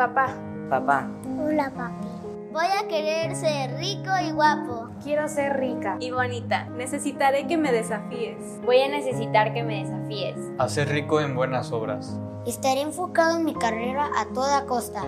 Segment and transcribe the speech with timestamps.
[0.00, 0.34] Papá.
[0.70, 1.10] Papá.
[1.38, 2.08] Hola, papi.
[2.54, 4.88] Voy a querer ser rico y guapo.
[5.04, 6.70] Quiero ser rica y bonita.
[6.70, 8.62] Necesitaré que me desafíes.
[8.64, 10.38] Voy a necesitar que me desafíes.
[10.56, 12.18] A ser rico en buenas obras.
[12.46, 15.02] Estaré enfocado en mi carrera a toda costa.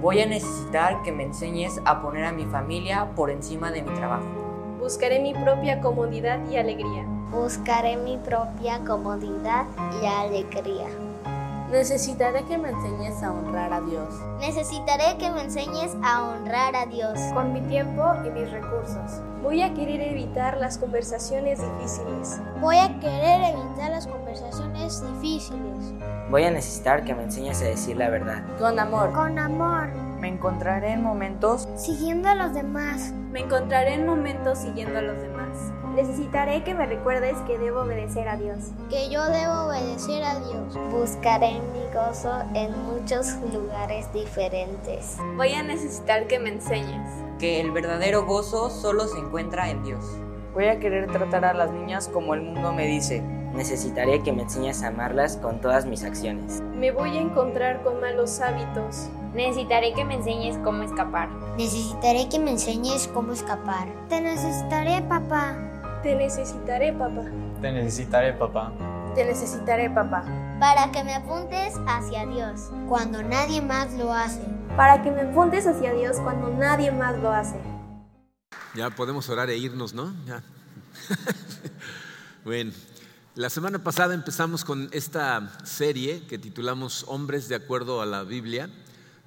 [0.00, 3.94] Voy a necesitar que me enseñes a poner a mi familia por encima de mi
[3.94, 4.26] trabajo.
[4.80, 7.06] Buscaré mi propia comodidad y alegría.
[7.30, 9.66] Buscaré mi propia comodidad
[10.02, 10.88] y alegría.
[11.72, 14.14] Necesitaré que me enseñes a honrar a Dios.
[14.40, 17.18] Necesitaré que me enseñes a honrar a Dios.
[17.32, 19.22] Con mi tiempo y mis recursos.
[19.42, 22.38] Voy a querer evitar las conversaciones difíciles.
[22.60, 25.94] Voy a querer evitar las conversaciones difíciles.
[26.30, 28.42] Voy a necesitar que me enseñes a decir la verdad.
[28.58, 29.10] Con amor.
[29.14, 29.88] Con amor.
[30.20, 33.12] Me encontraré en momentos siguiendo a los demás.
[33.32, 35.31] Me encontraré en momentos siguiendo a los demás.
[35.94, 38.70] Necesitaré que me recuerdes que debo obedecer a Dios.
[38.88, 40.74] Que yo debo obedecer a Dios.
[40.90, 45.18] Buscaré mi gozo en muchos lugares diferentes.
[45.36, 47.06] Voy a necesitar que me enseñes.
[47.38, 50.02] Que el verdadero gozo solo se encuentra en Dios.
[50.54, 53.20] Voy a querer tratar a las niñas como el mundo me dice.
[53.20, 56.62] Necesitaré que me enseñes a amarlas con todas mis acciones.
[56.74, 59.10] Me voy a encontrar con malos hábitos.
[59.34, 61.28] Necesitaré que me enseñes cómo escapar.
[61.58, 63.88] Necesitaré que me enseñes cómo escapar.
[64.08, 65.71] Te necesitaré, papá.
[66.02, 67.22] Te necesitaré, papá.
[67.60, 68.72] Te necesitaré, papá.
[69.14, 70.24] Te necesitaré, papá.
[70.58, 74.42] Para que me apuntes hacia Dios cuando nadie más lo hace.
[74.76, 77.60] Para que me apuntes hacia Dios cuando nadie más lo hace.
[78.74, 80.12] Ya podemos orar e irnos, ¿no?
[80.26, 80.42] Ya.
[82.44, 82.72] bueno,
[83.36, 88.68] la semana pasada empezamos con esta serie que titulamos Hombres de acuerdo a la Biblia.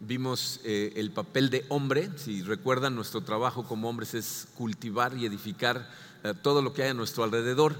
[0.01, 5.25] Vimos eh, el papel de hombre, si recuerdan, nuestro trabajo como hombres es cultivar y
[5.25, 5.87] edificar
[6.33, 7.75] todo lo que hay a nuestro alrededor.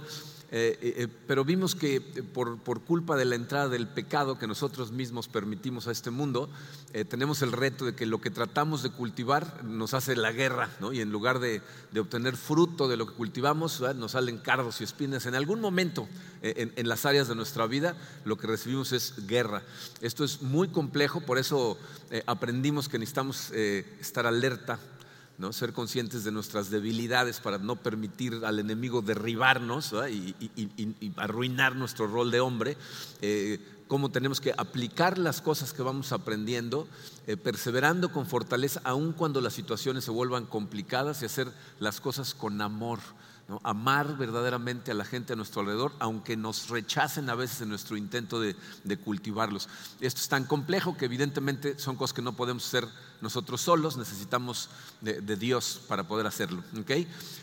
[0.51, 5.87] Eh, pero vimos que por, culpa de la entrada del pecado que nosotros mismos permitimos
[5.87, 6.49] a este mundo,
[7.09, 10.93] tenemos el reto de que lo que tratamos de cultivar nos hace la guerra, ¿no?
[10.93, 11.61] y en lugar de,
[11.99, 15.25] obtener fruto de lo que cultivamos, nos salen cardos y espinas.
[15.25, 16.07] En algún momento
[16.41, 19.63] en, en, las áreas de nuestra vida, lo que recibimos es guerra.
[19.99, 21.77] Esto es muy complejo, por eso
[22.27, 24.79] aprendimos que necesitamos estar alerta
[25.37, 25.53] ¿no?
[25.53, 30.35] ser conscientes de nuestras debilidades para no permitir al enemigo derribarnos y,
[31.17, 32.77] arruinar nuestro rol de hombre,
[33.21, 36.87] eh, cómo tenemos que aplicar las cosas que vamos aprendiendo,
[37.27, 42.33] eh, perseverando con fortaleza, aun cuando las situaciones se vuelvan complicadas y hacer las cosas
[42.33, 42.99] con amor
[43.63, 47.95] amar verdaderamente a la gente a nuestro alrededor, aunque nos rechacen a veces en nuestro
[47.95, 48.55] intento de,
[49.03, 49.69] cultivarlos.
[50.01, 52.87] Esto es tan complejo que evidentemente son cosas que no podemos hacer
[53.21, 54.69] nosotros solos, necesitamos
[55.01, 56.63] de, Dios para poder hacerlo.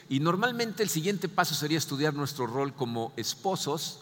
[0.09, 4.01] Y normalmente el siguiente paso sería estudiar nuestro rol como esposos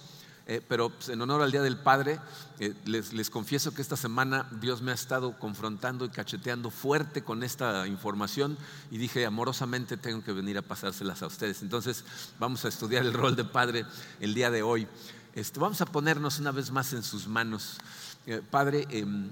[0.51, 2.19] eh, pero pues, en honor al Día del Padre,
[2.59, 7.45] eh, les, confieso que esta semana Dios me ha estado confrontando y cacheteando fuerte con
[7.45, 8.59] esta información
[8.91, 11.63] y dije, amorosamente tengo que venir a pasárselas a ustedes.
[11.63, 12.05] Entonces
[12.41, 13.87] vamos a estudiar el rol de padre
[14.19, 14.89] el día de hoy.
[15.37, 17.79] Este, vamos a ponernos una vez más en sus manos.
[18.27, 19.31] Eh, padre, em,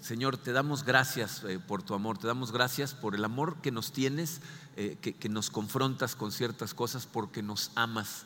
[0.00, 3.92] Señor, te damos gracias por tu amor, te damos gracias por el amor que nos
[3.92, 4.40] tienes,
[4.74, 8.24] que nos confrontas con ciertas cosas porque nos amas.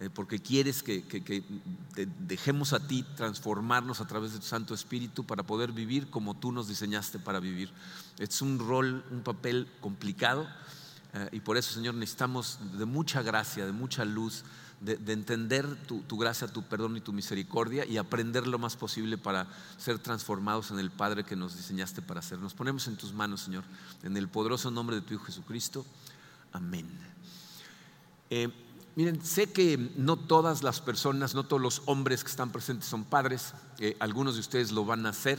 [0.00, 1.04] Eh, porque quieres que,
[2.20, 6.52] dejemos a ti transformarnos a través de tu Santo Espíritu para poder vivir como tú
[6.52, 7.70] nos diseñaste para vivir.
[8.18, 10.48] Es un rol, un papel complicado
[11.12, 14.44] eh, y por eso, Señor, necesitamos de mucha gracia, de mucha luz,
[14.80, 19.48] de, entender tu, gracia, tu perdón y tu misericordia y aprender lo más posible para
[19.76, 22.38] ser transformados en el Padre que nos diseñaste para ser.
[22.38, 23.64] Nos ponemos en tus manos, Señor,
[24.02, 25.84] en el poderoso nombre de tu Hijo Jesucristo.
[26.52, 26.88] Amén.
[28.30, 28.48] Eh,
[29.00, 33.04] Miren, sé que no todas las personas, no todos los hombres que están presentes son
[33.04, 35.38] padres, eh, algunos de ustedes lo van a hacer,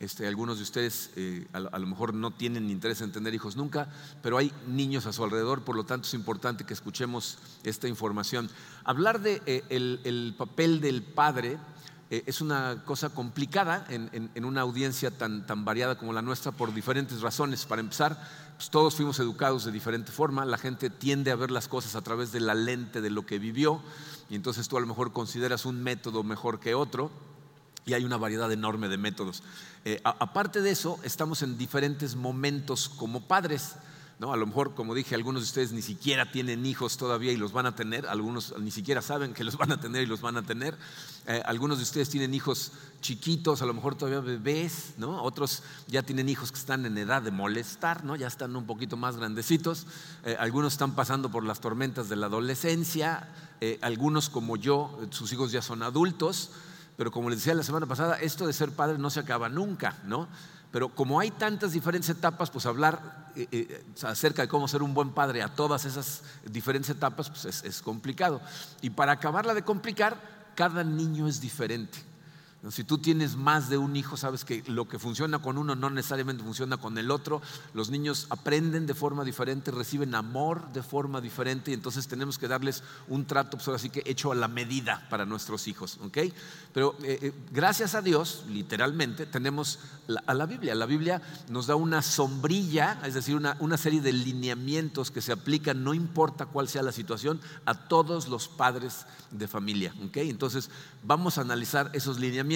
[0.00, 3.88] este, algunos de ustedes eh, a, lo mejor no tienen interés en tener hijos nunca,
[4.24, 8.50] pero hay niños a su alrededor, por lo tanto es importante que escuchemos esta información.
[8.82, 11.58] Hablar de eh, el, papel del padre
[12.10, 16.74] es una cosa complicada en, en, una audiencia tan, tan variada como la nuestra por
[16.74, 17.66] diferentes razones.
[17.66, 18.20] Para empezar,
[18.56, 22.02] pues, todos fuimos educados de diferente forma, la gente tiende a ver las cosas a
[22.02, 23.80] través de la lente de lo que vivió
[24.28, 27.10] y entonces tú a lo mejor consideras un método mejor que otro
[27.86, 29.42] y hay una variedad enorme de métodos.
[29.84, 33.76] Eh, aparte de eso, estamos en diferentes momentos como padres.
[34.22, 37.52] A lo mejor, como dije, algunos de ustedes ni siquiera tienen hijos todavía y los
[37.52, 40.36] van a tener, algunos ni siquiera saben que los van a tener y los van
[40.36, 40.76] a tener.
[41.26, 45.22] Eh, algunos de ustedes tienen hijos chiquitos, a lo mejor todavía bebés, ¿no?
[45.22, 48.14] Otros ya tienen hijos que están en edad de molestar, ¿no?
[48.14, 49.86] Ya están un poquito más grandecitos.
[50.24, 53.26] Eh, algunos están pasando por las tormentas de la adolescencia.
[53.62, 56.50] Eh, algunos, como yo, sus hijos ya son adultos.
[56.98, 59.96] Pero como les decía la semana pasada, esto de ser padre no se acaba nunca,
[60.04, 60.28] ¿no?
[60.70, 64.94] Pero como hay tantas diferentes etapas, pues hablar eh, eh, acerca de cómo ser un
[64.94, 68.40] buen padre a todas esas diferentes etapas pues es, es complicado.
[68.80, 70.20] Y para acabarla de complicar,
[70.54, 72.09] cada niño es diferente.
[72.68, 75.88] Si tú tienes más de un hijo, sabes que lo que funciona con uno no
[75.88, 77.40] necesariamente funciona con el otro.
[77.72, 82.48] Los niños aprenden de forma diferente, reciben amor de forma diferente y entonces tenemos que
[82.48, 85.98] darles un trato, pues así que hecho a la medida para nuestros hijos.
[86.74, 89.78] Pero eh, eh, gracias a Dios, literalmente, tenemos
[90.26, 90.74] a la Biblia.
[90.74, 95.32] La Biblia nos da una sombrilla, es decir, una, una serie de lineamientos que se
[95.32, 99.94] aplican, no importa cuál sea la situación, a todos los padres de familia.
[100.12, 100.68] Entonces
[101.02, 102.49] vamos a analizar esos lineamientos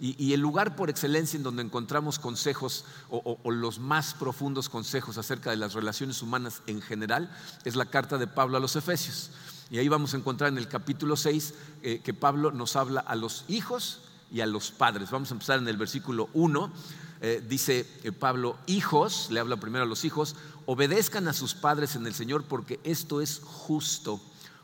[0.00, 5.50] y, el lugar por excelencia en donde encontramos consejos o, los más profundos consejos acerca
[5.50, 7.30] de las relaciones humanas en general
[7.64, 9.30] es la carta de Pablo a los Efesios.
[9.70, 13.14] Y ahí vamos a encontrar en el capítulo 6 eh, que Pablo nos habla a
[13.14, 14.00] los hijos
[14.30, 15.10] y a los padres.
[15.10, 16.72] Vamos a empezar en el versículo 1.
[17.22, 20.36] Eh, dice eh, Pablo, hijos, le habla primero a los hijos,
[20.66, 24.20] obedezcan a sus padres en el Señor porque esto es justo.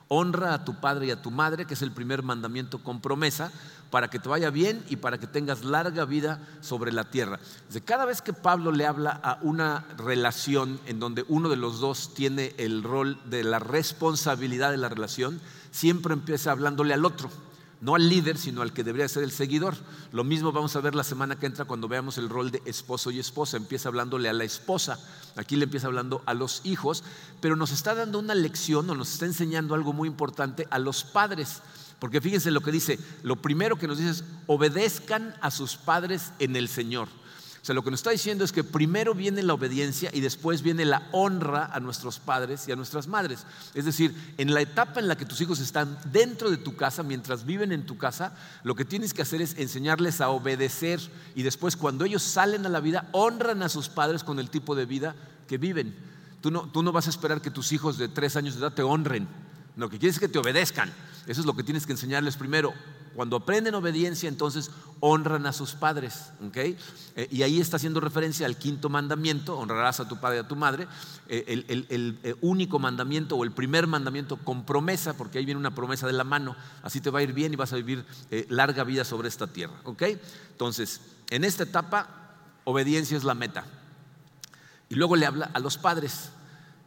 [0.08, 3.52] Honra a tu padre y a tu madre, que es el primer mandamiento con promesa,
[3.90, 7.38] para que te vaya bien y para que tengas larga vida sobre la tierra.
[7.84, 12.14] Cada vez que Pablo le habla a una relación en donde uno de los dos
[12.14, 15.40] tiene el rol de la responsabilidad de la relación,
[15.70, 17.31] siempre empieza hablándole al otro.
[17.80, 19.76] No al líder, sino al que debería ser el seguidor.
[20.10, 23.10] Lo mismo vamos a ver la semana que entra cuando veamos el rol de esposo
[23.10, 23.56] y esposa.
[23.56, 24.98] Empieza hablándole a la esposa,
[25.36, 27.04] aquí le empieza hablando a los hijos,
[27.40, 31.04] pero nos está dando una lección o nos está enseñando algo muy importante a los
[31.04, 31.62] padres.
[32.00, 36.32] Porque fíjense lo que dice, lo primero que nos dice es, obedezcan a sus padres
[36.38, 37.08] en el Señor.
[37.69, 40.87] Sea, lo que nos está diciendo es que primero viene la obediencia y después viene
[40.87, 43.44] la honra a nuestros padres y a nuestras madres.
[43.75, 47.03] Es decir, en la etapa en la que tus hijos están dentro de tu casa,
[47.03, 48.32] mientras viven en tu casa,
[48.62, 50.99] lo que tienes que hacer es enseñarles a obedecer
[51.35, 54.75] y después cuando ellos salen a la vida, honran a sus padres con el tipo
[54.75, 55.15] de vida
[55.47, 55.94] que viven.
[56.41, 58.73] Tú no, tú no vas a esperar que tus hijos de tres años de edad
[58.73, 59.29] te honren.
[59.76, 60.91] Lo que quieres es que te obedezcan.
[61.26, 62.73] Eso es lo que tienes que enseñarles primero.
[63.19, 64.70] Cuando aprenden obediencia, entonces
[65.00, 66.31] honran a sus padres.
[66.55, 70.47] Eh, y ahí está haciendo referencia al quinto mandamiento, honrarás a tu padre y a
[70.47, 70.87] tu madre.
[71.26, 75.75] Eh, el, eh, único mandamiento o el primer mandamiento con promesa, porque ahí viene una
[75.75, 76.55] promesa de la mano.
[76.85, 78.06] Así te va a ir bien y vas a vivir
[78.50, 79.75] larga vida sobre esta tierra.
[80.53, 81.00] Entonces,
[81.31, 83.65] en esta etapa, obediencia es la meta.
[84.88, 86.31] Y luego le habla a los padres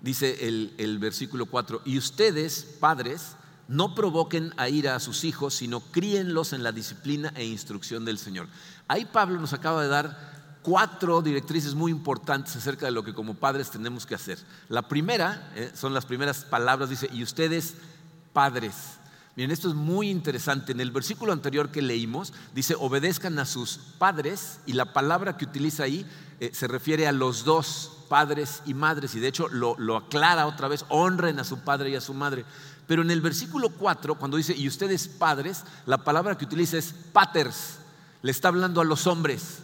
[0.02, 3.36] dice el, versículo 4, y ustedes, padres,
[3.72, 8.18] no provoquen a ira a sus hijos, sino críenlos en la disciplina e instrucción del
[8.18, 8.48] Señor.
[8.90, 13.34] Ahí Pablo nos acaba de dar cuatro directrices muy importantes acerca de lo que como
[13.34, 14.38] padres tenemos que hacer.
[14.68, 17.76] La primera, eh, son las primeras palabras, dice, y ustedes,
[18.34, 18.76] padres.
[19.38, 20.74] Miren, esto es muy interesante.
[20.74, 25.46] En el versículo anterior que leímos, dice, obedezcan a sus padres, y la palabra que
[25.46, 26.06] utiliza ahí
[26.42, 30.68] eh, se refiere a los dos padres y madres, y de hecho lo, aclara otra
[30.68, 32.44] vez, honren a su padre y a su madre.
[32.88, 36.94] Pero en el versículo 4, cuando dice, y ustedes padres, la palabra que utiliza es
[37.14, 37.78] paters,
[38.22, 39.60] le está hablando a los hombres,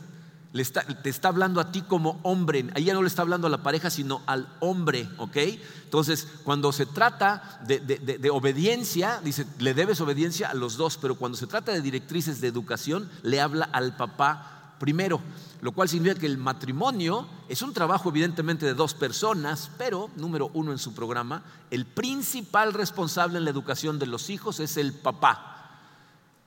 [0.53, 3.47] le está, te está hablando a ti como hombre, ahí ya no le está hablando
[3.47, 5.37] a la pareja, sino al hombre, ¿ok?
[5.83, 11.15] Entonces, cuando se trata de, de obediencia, dice, le debes obediencia a los dos, pero
[11.15, 15.21] cuando se trata de directrices de educación, le habla al papá primero,
[15.61, 20.51] lo cual significa que el matrimonio es un trabajo evidentemente de dos personas, pero, número
[20.53, 24.93] uno en su programa, el principal responsable en la educación de los hijos es el
[24.93, 25.71] papá.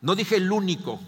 [0.00, 0.98] No dije el único,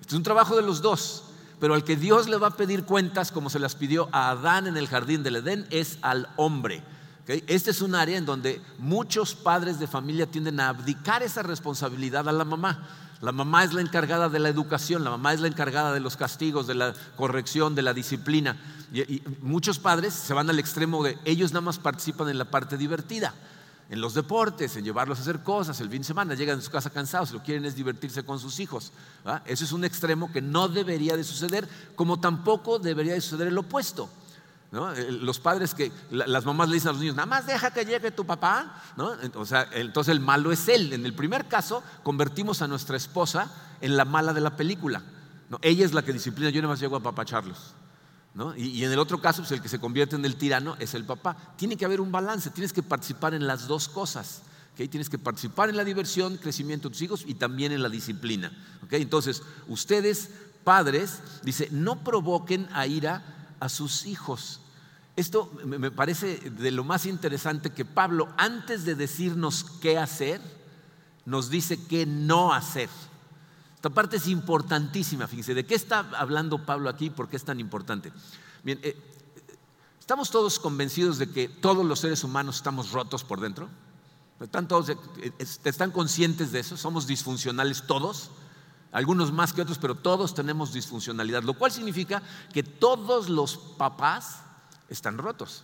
[0.00, 1.24] este es un trabajo de los dos,
[1.60, 4.66] pero al que Dios le va a pedir cuentas, como se las pidió a Adán
[4.66, 6.82] en el jardín del Edén, es al hombre.
[7.26, 12.28] Este es un área en donde muchos padres de familia tienden a abdicar esa responsabilidad
[12.28, 12.88] a la mamá.
[13.20, 16.16] La mamá es la encargada de la educación, la mamá es la encargada de los
[16.16, 18.56] castigos, de la corrección, de la disciplina.
[18.94, 22.78] Y, muchos padres se van al extremo de ellos nada más participan en la parte
[22.78, 23.34] divertida,
[23.90, 25.78] en los deportes, en llevarlos a hacer cosas.
[25.80, 28.58] El fin de semana llegan a su casa cansados, lo quieren es divertirse con sus
[28.58, 28.90] hijos.
[29.44, 33.58] Eso es un extremo que no debería de suceder, como tampoco debería de suceder el
[33.58, 34.08] opuesto.
[34.72, 37.84] Eh, los padres que las mamás le dicen a los niños, nada más deja que
[37.84, 38.82] llegue tu papá,
[39.34, 40.92] O sea, entonces el malo es él.
[40.92, 43.50] En el primer caso, convertimos a nuestra esposa
[43.80, 45.02] en la mala de la película.
[45.48, 45.58] ¿no?
[45.62, 47.74] Ella es la que disciplina, yo nada más llego a papacharlos.
[48.34, 48.56] ¿no?
[48.56, 51.04] Y, en el otro caso, pues el que se convierte en el tirano es el
[51.04, 51.36] papá.
[51.56, 54.42] Tiene que haber un balance, tienes que participar en las dos cosas.
[54.76, 58.50] Tienes que participar en la diversión, crecimiento de tus hijos y también en la disciplina.
[58.90, 60.30] Entonces, ustedes,
[60.64, 64.60] padres, dice, no provoquen a ira a sus hijos.
[65.16, 70.40] Esto me parece de lo más interesante que Pablo, antes de decirnos qué hacer,
[71.26, 72.88] nos dice qué no hacer.
[73.74, 77.10] Esta parte es importantísima, fíjense, ¿de qué está hablando Pablo aquí?
[77.10, 78.12] ¿Por qué es tan importante?
[78.62, 78.96] Bien, eh,
[79.98, 83.68] ¿estamos todos convencidos de que todos los seres humanos estamos rotos por dentro?
[84.40, 84.96] ¿Están, todos, eh,
[85.38, 86.76] ¿Están conscientes de eso?
[86.76, 88.30] ¿Somos disfuncionales todos?
[88.92, 94.40] Algunos más que otros, pero todos tenemos disfuncionalidad, lo cual significa que todos los papás
[94.88, 95.62] están rotos,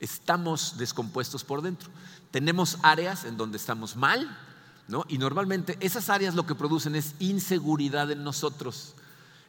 [0.00, 1.90] estamos descompuestos por dentro.
[2.30, 4.38] Tenemos áreas en donde estamos mal,
[4.88, 5.04] ¿no?
[5.08, 8.94] Y normalmente esas áreas lo que producen es inseguridad en nosotros.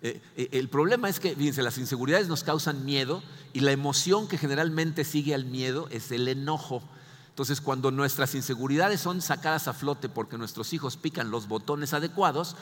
[0.02, 4.28] Eh, eh, el problema es que, fíjense, las inseguridades nos causan miedo y la emoción
[4.28, 6.84] que generalmente sigue al miedo es el enojo.
[7.34, 12.56] Entonces, cuando nuestras inseguridades son sacadas a flote porque nuestros hijos pican los botones adecuados,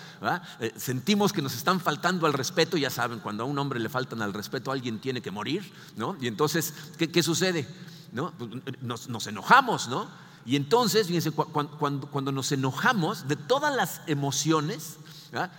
[0.62, 3.90] eh, sentimos que nos están faltando al respeto, ya saben, cuando a un hombre le
[3.90, 6.16] faltan al respeto, alguien tiene que morir, ¿no?
[6.22, 7.68] Y entonces, ¿qué, sucede?
[8.14, 8.32] ¿No?
[8.38, 10.08] Pues, nos, enojamos, ¿no?
[10.46, 15.00] Y entonces, fíjense, cuando nos enojamos, de todas las emociones,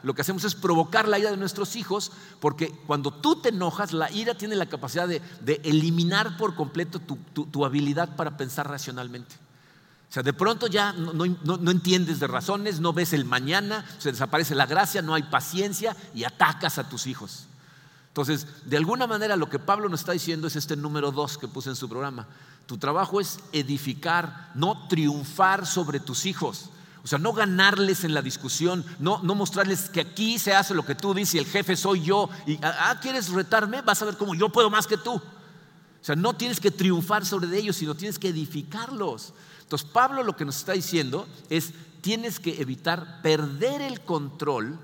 [0.03, 3.93] Lo que hacemos es provocar la ira de nuestros hijos, porque cuando tú te enojas,
[3.93, 5.23] la ira tiene la capacidad de,
[5.65, 9.35] eliminar por completo tu, habilidad para pensar racionalmente.
[10.11, 14.55] O sea, de pronto ya no, entiendes de razones, no ves el mañana, se desaparece
[14.55, 17.47] la gracia, no hay paciencia y atacas a tus hijos.
[18.09, 21.49] Entonces, de alguna manera lo que Pablo nos está diciendo es este número dos que
[21.49, 22.27] puse en su programa.
[22.67, 26.69] Tu trabajo es edificar, no triunfar sobre tus hijos.
[27.05, 30.87] O sea, no ganarles en la discusión, no, no mostrarles que aquí se hace lo
[30.87, 32.31] que tú dices y el jefe soy yo.
[32.47, 33.83] Y, ah, ah, ¿quieres retarme?
[33.83, 35.15] Vas a ver cómo yo puedo más que tú.
[35.15, 39.35] O sea, no tienes que triunfar sobre ellos, sino tienes que edificarlos.
[39.63, 44.79] Entonces, Pablo lo que nos está diciendo es, tienes que evitar perder el control,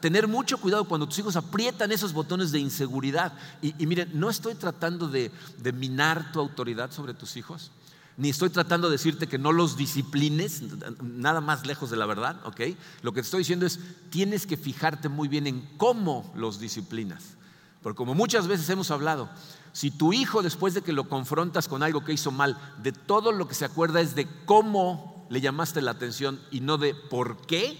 [0.00, 3.32] tener mucho cuidado cuando tus hijos aprietan esos botones de inseguridad.
[3.62, 7.70] Y, miren, no estoy tratando de, de minar tu autoridad sobre tus hijos
[8.16, 10.62] ni estoy tratando de decirte que no los disciplines,
[11.02, 12.60] nada más lejos de la verdad, ¿ok?
[13.02, 13.80] Lo que te estoy diciendo es,
[14.10, 17.36] tienes que fijarte muy bien en cómo los disciplinas.
[17.82, 19.28] Porque como muchas veces hemos hablado,
[19.72, 23.32] si tu hijo después de que lo confrontas con algo que hizo mal, de todo
[23.32, 27.44] lo que se acuerda es de cómo le llamaste la atención y no de por
[27.46, 27.78] qué,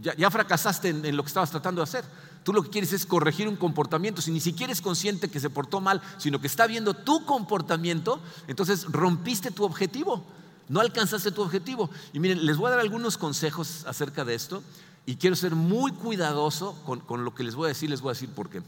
[0.00, 2.04] ya, fracasaste en lo que estabas tratando de hacer.
[2.42, 4.20] Tú lo que quieres es corregir un comportamiento.
[4.20, 8.20] Si ni siquiera es consciente que se portó mal, sino que está viendo tu comportamiento,
[8.48, 10.24] entonces rompiste tu objetivo.
[10.68, 11.88] No alcanzaste tu objetivo.
[12.12, 14.62] Y miren, les voy a dar algunos consejos acerca de esto.
[15.06, 17.90] Y quiero ser muy cuidadoso con, lo que les voy a decir.
[17.90, 18.62] Les voy a decir por qué.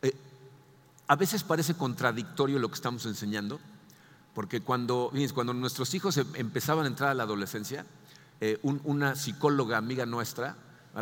[0.00, 0.14] Eh,
[1.08, 3.60] a veces parece contradictorio lo que estamos enseñando.
[4.34, 7.84] Porque cuando, cuando nuestros hijos em, empezaban a entrar a la adolescencia,
[8.40, 10.56] eh, una psicóloga amiga nuestra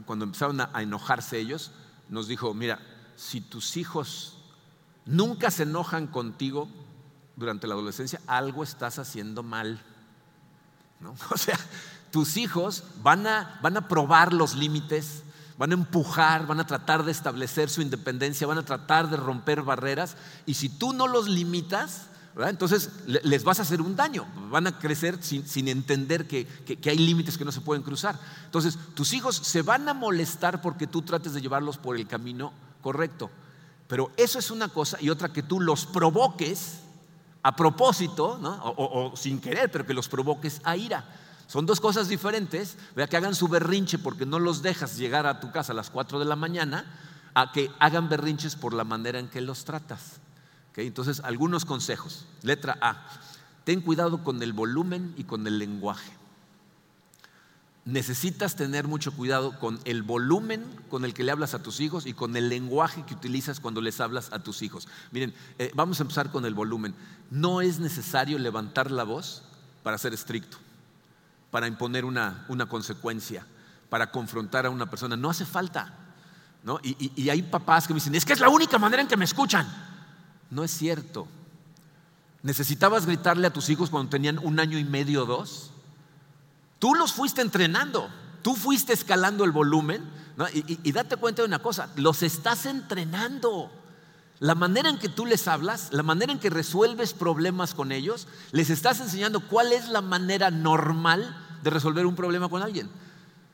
[0.06, 1.72] cuando empezaron a enojarse ellos,
[2.08, 2.78] nos dijo, mira,
[3.16, 4.36] si tus hijos
[5.04, 6.68] nunca se enojan contigo
[7.36, 9.82] durante la adolescencia, algo estás haciendo mal.
[11.30, 11.58] O sea,
[12.10, 15.22] tus hijos van a, van a probar los límites,
[15.56, 19.62] van a empujar, van a tratar de establecer su independencia, van a tratar de romper
[19.62, 24.66] barreras, y si tú no los limitas, entonces les vas a hacer un daño, van
[24.66, 26.46] a crecer sin, entender que,
[26.86, 28.18] hay límites que no se pueden cruzar.
[28.44, 32.52] Entonces tus hijos se van a molestar porque tú trates de llevarlos por el camino
[32.82, 33.30] correcto.
[33.88, 36.80] Pero eso es una cosa y otra que tú los provoques
[37.42, 38.38] a propósito,
[38.76, 41.04] o, sin querer, pero que los provoques a ira.
[41.46, 45.40] Son dos cosas diferentes, vea que hagan su berrinche porque no los dejas llegar a
[45.40, 46.84] tu casa a las 4 de la mañana,
[47.34, 50.20] a que hagan berrinches por la manera en que los tratas.
[50.76, 52.26] Entonces, algunos consejos.
[52.42, 53.06] Letra A,
[53.64, 56.12] ten cuidado con el volumen y con el lenguaje.
[57.84, 62.06] Necesitas tener mucho cuidado con el volumen con el que le hablas a tus hijos
[62.06, 64.86] y con el lenguaje que utilizas cuando les hablas a tus hijos.
[65.12, 66.94] Miren, eh, vamos a empezar con el volumen.
[67.30, 69.42] No es necesario levantar la voz
[69.82, 70.58] para ser estricto,
[71.50, 73.46] para imponer una, consecuencia,
[73.88, 75.16] para confrontar a una persona.
[75.16, 75.96] No hace falta.
[76.82, 79.16] Y, y hay papás que me dicen, es que es la única manera en que
[79.16, 79.89] me escuchan.
[80.50, 81.26] No es cierto.
[82.42, 85.70] ¿Necesitabas gritarle a tus hijos cuando tenían un año y medio o dos?
[86.78, 88.08] Tú los fuiste entrenando,
[88.42, 90.02] tú fuiste escalando el volumen
[90.54, 93.70] y, date cuenta de una cosa, los estás entrenando.
[94.38, 98.26] La manera en que tú les hablas, la manera en que resuelves problemas con ellos,
[98.52, 102.88] les estás enseñando cuál es la manera normal de resolver un problema con alguien.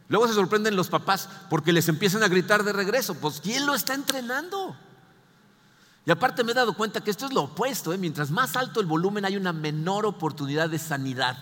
[0.08, 3.16] Luego se sorprenden los papás porque les empiezan a gritar de regreso.
[3.16, 4.76] Pues ¿quién lo está entrenando?
[6.06, 7.92] Y aparte me he dado cuenta que esto es lo opuesto.
[7.92, 7.98] ¿eh?
[7.98, 11.36] Mientras más alto el volumen hay una menor oportunidad de sanidad,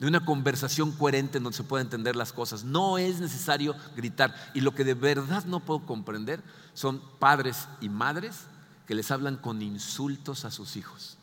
[0.00, 2.64] de una conversación coherente en donde se pueda entender las cosas.
[2.64, 4.34] No es necesario gritar.
[4.54, 6.42] Y lo que de verdad no puedo comprender
[6.72, 8.44] son padres y madres
[8.86, 11.18] que les hablan con insultos a sus hijos.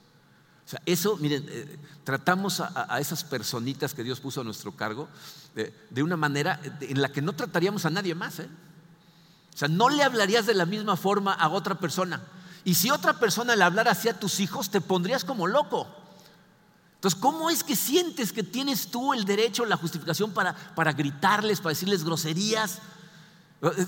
[0.66, 5.10] O sea, eso, miren, eh, tratamos a, esas personitas que Dios puso a nuestro cargo
[5.56, 8.38] eh, de una manera en la que no trataríamos a nadie más.
[8.40, 8.48] ¿eh?
[9.54, 12.22] O sea, no le hablarías de la misma forma a otra persona.
[12.66, 15.88] Y si otra persona le hablara así a tus hijos, te pondrías como loco.
[16.96, 21.60] Entonces, ¿cómo es que sientes que tienes tú el derecho, la justificación para, para gritarles,
[21.60, 22.80] para decirles groserías?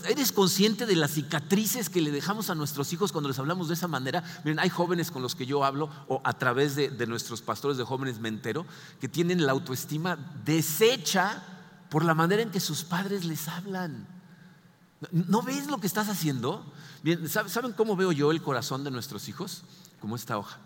[0.08, 3.74] ¿Eres consciente de las cicatrices que le dejamos a nuestros hijos cuando les hablamos de
[3.74, 4.24] esa manera?
[4.46, 7.84] Miren, hay jóvenes con los que yo hablo o a través de, nuestros pastores de
[7.84, 8.66] jóvenes me entero
[9.02, 11.44] que tienen la autoestima deshecha
[11.90, 14.08] por la manera en que sus padres les hablan.
[15.12, 16.66] ¿No ves lo que estás haciendo?
[17.28, 19.64] ¿Saben cómo veo yo el corazón de nuestros hijos?
[20.00, 20.58] Como esta hoja.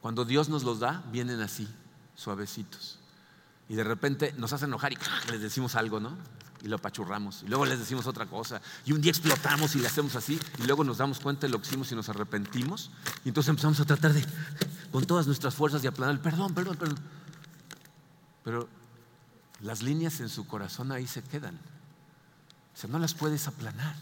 [0.00, 1.68] Cuando Dios nos los da, vienen así,
[2.14, 2.98] suavecitos.
[3.68, 4.98] Y de repente nos hacen enojar y
[5.30, 6.16] les decimos algo, ¿no?
[6.62, 7.42] y lo apachurramos.
[7.42, 8.60] Y luego les decimos otra cosa.
[8.84, 10.38] Y un día explotamos y le hacemos así.
[10.58, 12.90] Y luego nos damos cuenta de lo que hicimos y nos arrepentimos.
[13.24, 14.24] Y entonces empezamos a tratar de,
[14.90, 16.98] con todas nuestras fuerzas, de aplanar perdón, perdón, perdón.
[18.44, 18.68] Pero
[19.60, 21.54] las líneas en su corazón ahí se quedan.
[22.74, 23.96] O sea, no las puedes aplanar.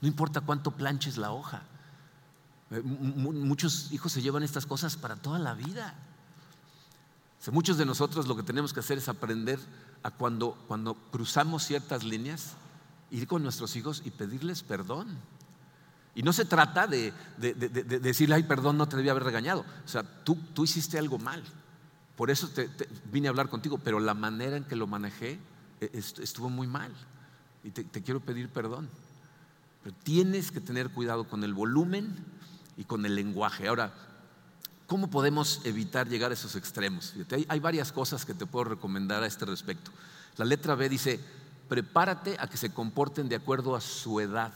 [0.00, 1.62] No importa cuánto planches la hoja.
[2.70, 5.94] Eh, muchos hijos se llevan estas cosas para toda la vida.
[7.52, 9.60] Muchos de nosotros lo que tenemos que hacer es aprender
[10.02, 12.54] a cuando, cuando cruzamos ciertas líneas,
[13.10, 15.06] ir con nuestros hijos y pedirles perdón.
[16.14, 19.66] Y no se trata de, decirle, ay, perdón, no te debía haber regañado.
[19.84, 21.44] O sea, tú, tú hiciste algo mal.
[22.16, 22.70] Por eso te,
[23.12, 25.38] vine a hablar contigo, pero la manera en que lo manejé
[25.80, 26.90] e, estuvo muy mal.
[27.62, 28.88] Y te, quiero pedir perdón.
[29.86, 32.12] Pero tienes que tener cuidado con el volumen
[32.76, 33.68] y con el lenguaje.
[33.68, 33.94] Ahora,
[34.86, 37.14] ¿Cómo podemos evitar llegar a esos extremos?
[37.48, 39.90] Hay, varias cosas que te puedo recomendar a este respecto.
[40.36, 41.18] La letra B dice,
[41.68, 44.52] prepárate a que se comporten de acuerdo a su edad.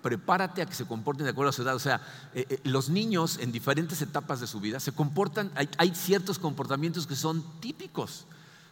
[0.00, 1.74] Prepárate a que se comporten de acuerdo a su edad.
[1.74, 2.00] O sea,
[2.34, 7.08] eh, eh, los niños en diferentes etapas de su vida se comportan, hay, ciertos comportamientos
[7.08, 8.26] que son típicos.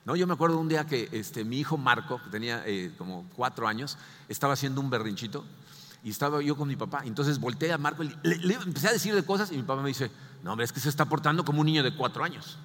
[0.05, 0.17] ¿No?
[0.17, 3.67] Yo me acuerdo un día que este, mi hijo Marco, que tenía eh, como cuatro
[3.67, 3.97] años,
[4.29, 5.45] estaba haciendo un berrinchito
[6.03, 7.03] y estaba yo con mi papá.
[7.05, 9.89] Entonces volteé a Marco y le, empecé a decir de cosas y mi papá me
[9.89, 10.11] dice,
[10.43, 12.59] no, hombre, es que se está portando como un niño de cuatro años.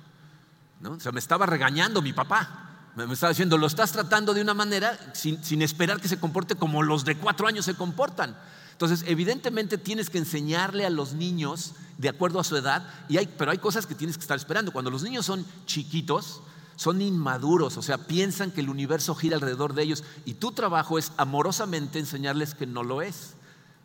[0.81, 0.91] ¿No?
[0.91, 2.91] O sea, me estaba regañando mi papá.
[2.95, 6.55] Me, estaba diciendo, lo estás tratando de una manera sin, sin esperar que se comporte
[6.55, 8.35] como los de cuatro años se comportan.
[8.79, 13.27] Entonces, evidentemente tienes que enseñarle a los niños de acuerdo a su edad, y hay,
[13.37, 14.71] pero hay cosas que tienes que estar esperando.
[14.71, 16.41] Cuando los niños son chiquitos,
[16.79, 20.97] son inmaduros, o sea, piensan que el universo gira alrededor de ellos y tu trabajo
[20.97, 23.33] es amorosamente enseñarles que no lo es,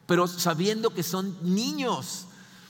[0.06, 2.26] pero sabiendo que son niños.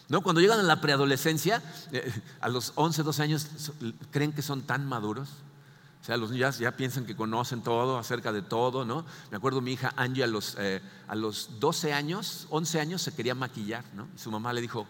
[0.09, 0.23] ¿No?
[0.23, 2.11] Cuando llegan a la preadolescencia, eh,
[2.41, 3.47] a los 11, 12 años,
[4.11, 5.29] creen que son tan maduros.
[6.01, 9.05] O sea, los ya, piensan que conocen todo, acerca de todo, ¿no?
[9.31, 13.15] Me acuerdo mi hija Angie a los, eh, a los 12 años, 11 años se
[13.15, 14.09] quería maquillar, ¿no?
[14.17, 14.87] Y su mamá le dijo,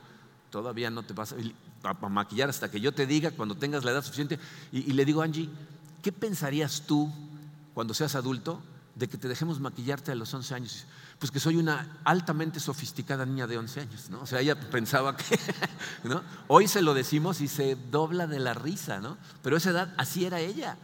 [0.54, 1.34] todavía no te vas
[1.82, 4.38] a, maquillar hasta que yo te diga cuando tengas la edad suficiente.
[4.70, 5.50] Y, le digo, Angie,
[6.00, 7.12] ¿qué pensarías tú
[7.74, 8.62] cuando seas adulto
[8.94, 10.86] de que te dejemos maquillarte a los 11 años?
[11.18, 14.20] Pues que soy una altamente sofisticada niña de 11 años, ¿no?
[14.20, 15.36] O sea, ella pensaba que,
[16.04, 16.22] ¿no?
[16.46, 19.18] Hoy se lo decimos y se dobla de la risa, ¿no?
[19.42, 20.76] Pero esa edad así era ella.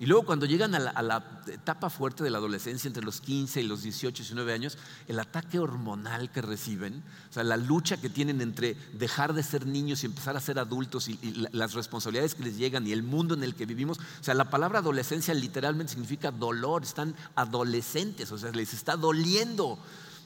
[0.00, 3.64] Y luego cuando llegan a la, etapa fuerte de la adolescencia, entre los 15 y
[3.64, 8.40] los 18, 19 años, el ataque hormonal que reciben, o sea, la lucha que tienen
[8.40, 11.18] entre dejar de ser niños y empezar a ser adultos y,
[11.50, 14.50] las responsabilidades que les llegan y el mundo en el que vivimos, o sea, la
[14.50, 19.78] palabra adolescencia literalmente significa dolor, están adolescentes, o sea, les está doliendo,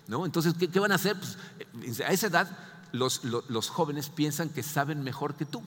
[0.06, 0.26] ¿no?
[0.26, 1.16] Entonces, ¿qué, van a hacer?
[1.16, 2.58] Pues, a esa edad
[2.92, 5.62] los jóvenes piensan que saben mejor que tú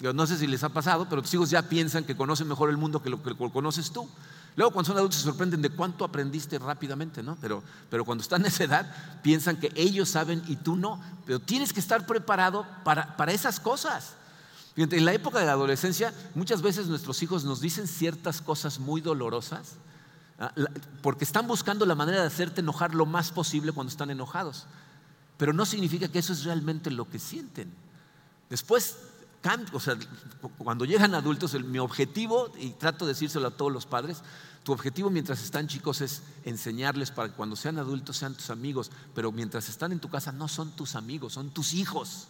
[0.00, 2.76] no sé si les ha pasado, pero tus hijos ya piensan que conocen mejor el
[2.76, 4.08] mundo que lo que conoces tú.
[4.56, 7.36] Luego cuando son adultos se sorprenden de cuánto aprendiste rápidamente, ¿no?
[7.40, 11.00] Pero, pero cuando están en esa edad piensan que ellos saben y tú no.
[11.26, 14.14] Pero tienes que estar preparado para, para esas cosas.
[14.76, 19.00] en la época de la adolescencia muchas veces nuestros hijos nos dicen ciertas cosas muy
[19.02, 19.74] dolorosas
[20.38, 20.52] ah,
[21.02, 24.66] porque están buscando la manera de hacerte enojar lo más posible cuando están enojados.
[25.36, 27.70] Pero no significa que eso es realmente lo que sienten.
[28.48, 28.96] Después
[29.72, 29.96] o sea,
[30.58, 34.22] cuando llegan adultos, mi objetivo, y trato de decírselo a todos los padres,
[34.62, 38.90] tu objetivo mientras están chicos es enseñarles para que cuando sean adultos sean tus amigos,
[39.14, 42.26] pero mientras están en tu casa no son tus amigos, son tus hijos.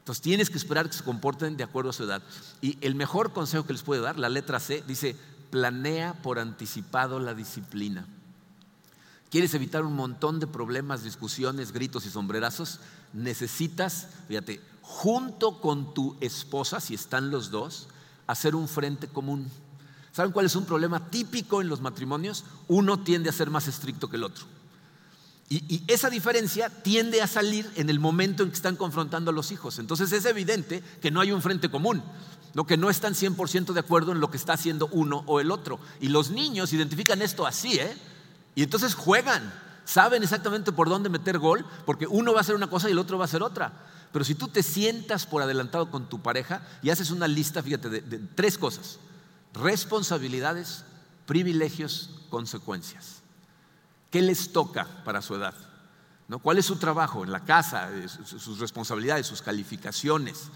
[0.00, 2.22] Entonces tienes que esperar que se comporten de acuerdo a su edad.
[2.60, 5.16] Y el mejor consejo que les puedo dar, la letra C, dice,
[5.50, 8.06] planea por anticipado la disciplina.
[9.30, 12.80] ¿Quieres evitar un montón de problemas, discusiones, gritos y sombrerazos?
[13.12, 17.86] Necesitas, fíjate, junto con tu esposa, si están los dos,
[18.26, 19.48] hacer un frente común.
[20.12, 22.44] ¿Saben cuál es un problema típico en los matrimonios?
[22.66, 24.44] Uno tiende a ser más estricto que el otro.
[25.48, 29.52] Y, esa diferencia tiende a salir en el momento en que están confrontando a los
[29.52, 29.78] hijos.
[29.78, 32.02] Entonces es evidente que no hay un frente común,
[32.54, 32.66] ¿no?
[32.66, 35.78] que no están 100% de acuerdo en lo que está haciendo uno o el otro.
[36.00, 37.96] Y los niños identifican esto así, ¿eh?
[38.56, 39.52] Y entonces juegan,
[39.84, 42.98] saben exactamente por dónde meter gol, porque uno va a hacer una cosa y el
[42.98, 43.72] otro va a hacer otra.
[44.12, 47.88] Pero si tú te sientas por adelantado con tu pareja y haces una lista, fíjate,
[47.88, 48.98] de, tres cosas,
[49.54, 50.84] responsabilidades,
[51.26, 53.22] privilegios, consecuencias.
[54.10, 55.54] ¿Qué les toca para su edad?
[56.26, 56.40] ¿No?
[56.40, 57.88] ¿Cuál es su trabajo en la casa,
[58.24, 60.48] sus responsabilidades, sus calificaciones?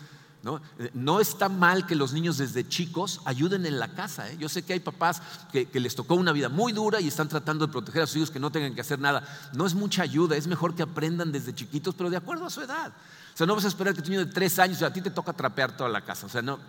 [0.42, 0.60] ¿No?
[0.92, 1.20] ¿no?
[1.20, 4.30] está mal que los niños desde chicos ayuden en la casa.
[4.30, 4.36] ¿eh?
[4.38, 7.28] Yo sé que hay papás que, que, les tocó una vida muy dura y están
[7.28, 9.26] tratando de proteger a sus hijos que no tengan que hacer nada.
[9.54, 12.60] No es mucha ayuda, es mejor que aprendan desde chiquitos, pero de acuerdo a su
[12.60, 12.92] edad.
[13.34, 15.10] O sea, no vas a esperar que tu niño de tres años, a ti te
[15.10, 16.26] toca trapear toda la casa.
[16.26, 16.60] O sea, no,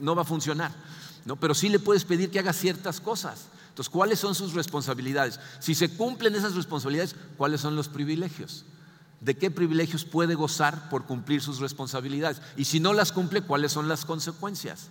[0.00, 0.72] no va a funcionar.
[1.26, 1.36] ¿no?
[1.36, 3.48] Pero sí le puedes pedir que haga ciertas cosas.
[3.68, 5.38] Entonces, ¿cuáles son sus responsabilidades?
[5.58, 8.64] Si se cumplen esas responsabilidades, ¿cuáles son los privilegios?
[9.20, 12.40] ¿De qué privilegios puede gozar por cumplir sus responsabilidades?
[12.56, 14.88] Y si no las cumple, ¿cuáles son las consecuencias?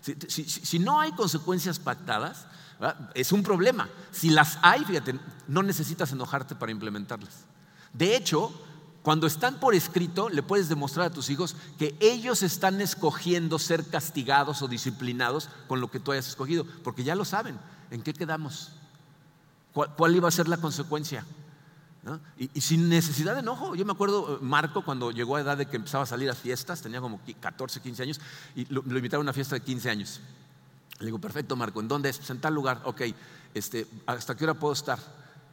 [0.00, 2.46] Si no hay consecuencias pactadas,
[2.80, 3.10] ¿verdad?
[3.14, 3.90] es un problema.
[4.10, 7.44] Si las hay, fíjate, no necesitas enojarte para implementarlas.
[7.92, 8.52] De hecho,
[9.02, 13.84] cuando están por escrito, le puedes demostrar a tus hijos que ellos están escogiendo ser
[13.88, 17.58] castigados o disciplinados con lo que tú hayas escogido, porque ya lo saben.
[17.90, 18.70] ¿En qué quedamos?
[19.72, 21.26] ¿Cuál, iba a ser la consecuencia?
[22.36, 23.74] Y, sin necesidad de enojo.
[23.74, 26.80] Yo me acuerdo, Marco, cuando llegó a edad de que empezaba a salir a fiestas,
[26.80, 28.20] tenía como 14, 15 años,
[28.54, 30.20] y lo, lo invitaron a una fiesta de 15 años.
[31.00, 32.18] Le digo, perfecto, Marco, ¿en dónde es?
[32.18, 32.80] Pues en tal lugar.
[32.84, 33.02] Ok,
[33.54, 34.98] este, ¿hasta qué hora puedo estar?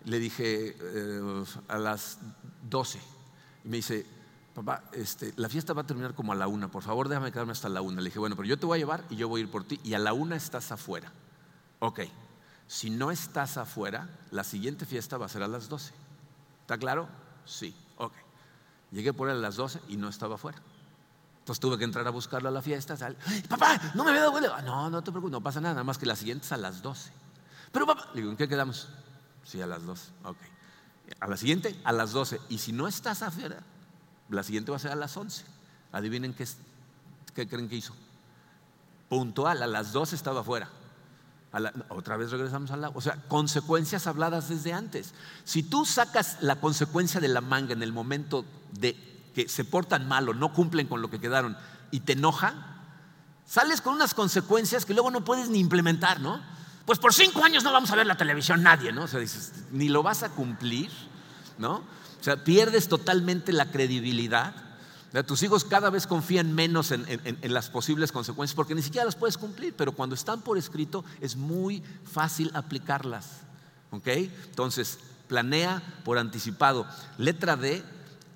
[0.06, 2.20] Le dije, eh, a las
[2.70, 3.19] 12.
[3.64, 4.06] Y me dice,
[4.54, 7.52] papá, este, la fiesta va a terminar como a la una, por favor déjame quedarme
[7.52, 8.02] hasta la una.
[8.02, 9.64] Le dije, bueno, pero yo te voy a llevar y yo voy a ir por
[9.64, 11.12] ti y a la una estás afuera.
[11.80, 12.02] Ok,
[12.68, 15.92] si no estás afuera, la siguiente fiesta va a ser a las 12.
[16.62, 17.10] ¿Está claro?
[17.46, 18.14] Sí, ok.
[18.92, 20.60] Llegué por él a las 12 y no estaba afuera.
[21.40, 22.96] Entonces tuve que entrar a buscarlo a la fiesta.
[22.96, 23.18] Sal,
[23.50, 24.62] papá, no me había dado cuenta.
[24.62, 26.84] No, no te preocupes, no pasa nada, nada más que la siguiente es a las
[26.84, 27.12] 12.
[27.72, 28.88] Pero papá, le digo, ¿en qué quedamos?
[29.44, 30.12] Sí, a las 12.
[30.26, 30.38] Ok.
[31.20, 32.40] A la siguiente, a las 12.
[32.50, 33.58] Y si no estás afuera,
[34.30, 35.44] la siguiente va a ser a las 11.
[35.92, 37.94] Adivinen qué, creen que hizo.
[39.10, 40.70] Puntual, a las 12 estaba afuera.
[41.90, 42.94] Otra vez regresamos al lado.
[42.96, 45.14] O sea, consecuencias habladas desde antes.
[45.46, 48.96] Si tú sacas la consecuencia de la manga en el momento de
[49.34, 51.58] que se portan mal o no cumplen con lo que quedaron
[51.90, 52.54] y te enoja,
[53.48, 56.40] sales con unas consecuencias que luego no puedes ni implementar, ¿no?
[56.90, 59.04] Pues por cinco años no vamos a ver la televisión nadie, ¿no?
[59.04, 60.90] O sea, dices, ni lo vas a cumplir,
[61.60, 61.76] ¿no?
[62.20, 64.56] O sea, pierdes totalmente la credibilidad.
[65.28, 67.06] Tus hijos cada vez confían menos en,
[67.44, 71.36] las posibles consecuencias porque ni siquiera las puedes cumplir, pero cuando están por escrito es
[71.36, 73.42] muy fácil aplicarlas.
[73.92, 74.08] ¿Ok?
[74.08, 74.98] Entonces,
[75.28, 76.88] planea por anticipado.
[77.20, 77.84] Letra D,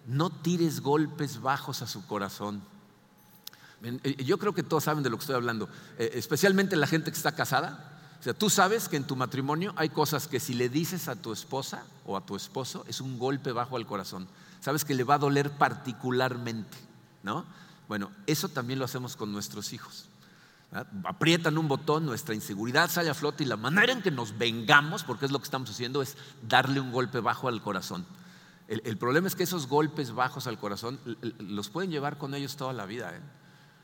[0.06, 2.62] no tires golpes bajos a su corazón.
[4.24, 7.32] Yo creo que todos saben de lo que estoy hablando, especialmente la gente que está
[7.32, 7.90] casada.
[8.24, 11.16] O sea, tú sabes que en tu matrimonio hay cosas que si le dices a
[11.16, 14.28] tu esposa o a tu esposo es un golpe bajo al corazón
[14.64, 16.78] sabes que le va a doler particularmente,
[17.22, 17.46] ¿no?
[17.90, 20.08] Bueno, eso también lo hacemos con nuestros hijos.
[21.04, 25.04] Aprietan un botón, nuestra inseguridad sale a flote y la manera en que nos vengamos,
[25.04, 26.16] porque es lo que estamos haciendo, es
[26.48, 28.06] darle un golpe bajo al corazón.
[28.70, 30.98] El, el problema es que esos golpes bajos al corazón
[31.40, 33.14] los pueden llevar con ellos toda la vida.
[33.14, 33.20] ¿eh?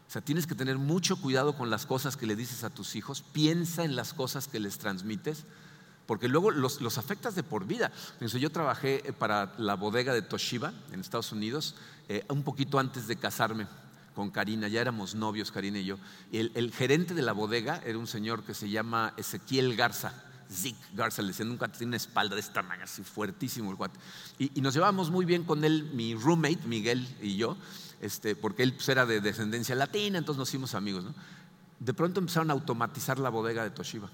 [0.09, 2.95] O sea, tienes que tener mucho cuidado con las cosas que le dices a tus
[2.95, 5.45] hijos, piensa en las cosas que les transmites
[6.07, 7.91] porque luego los, los, afectas de por vida.
[8.13, 11.75] Entonces, yo trabajé para la bodega de Toshiba en Estados Unidos
[12.07, 13.67] eh, un poquito antes de casarme
[14.15, 15.99] con Karina, ya éramos novios Karina y yo.
[16.31, 20.11] El, el, gerente de la bodega era un señor que se llama Ezequiel Garza.
[20.51, 23.99] Zick Garza, le decían, nunca tiene una espalda de esta tamaño, así fuertísimo el cuate.
[24.39, 27.55] Y, y, nos llevábamos muy bien con él, mi roommate, Miguel y yo,
[28.01, 31.03] este, porque él pues, era de descendencia latina, entonces nos hicimos amigos.
[31.03, 31.13] ¿no?
[31.79, 34.09] De pronto empezaron a automatizar la bodega de Toshiba.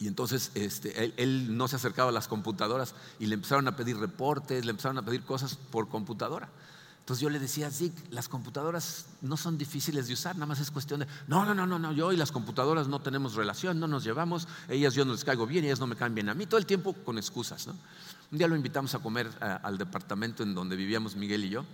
[0.00, 3.76] Y entonces este, él, él, no se acercaba a las computadoras y le empezaron a
[3.76, 6.48] pedir reportes, le empezaron a pedir cosas por computadora.
[7.04, 10.70] Entonces yo le decía, Zic, las computadoras no son difíciles de usar, nada más es
[10.70, 13.86] cuestión de, no, no, no, no, no, yo y las computadoras no tenemos relación, no
[13.86, 16.46] nos llevamos, ellas yo no les caigo bien, ellas no me caen bien a mí,
[16.46, 17.66] todo el tiempo con excusas.
[17.66, 17.74] ¿no?
[18.32, 21.66] Un día lo invitamos a comer a, al departamento en donde vivíamos Miguel y yo,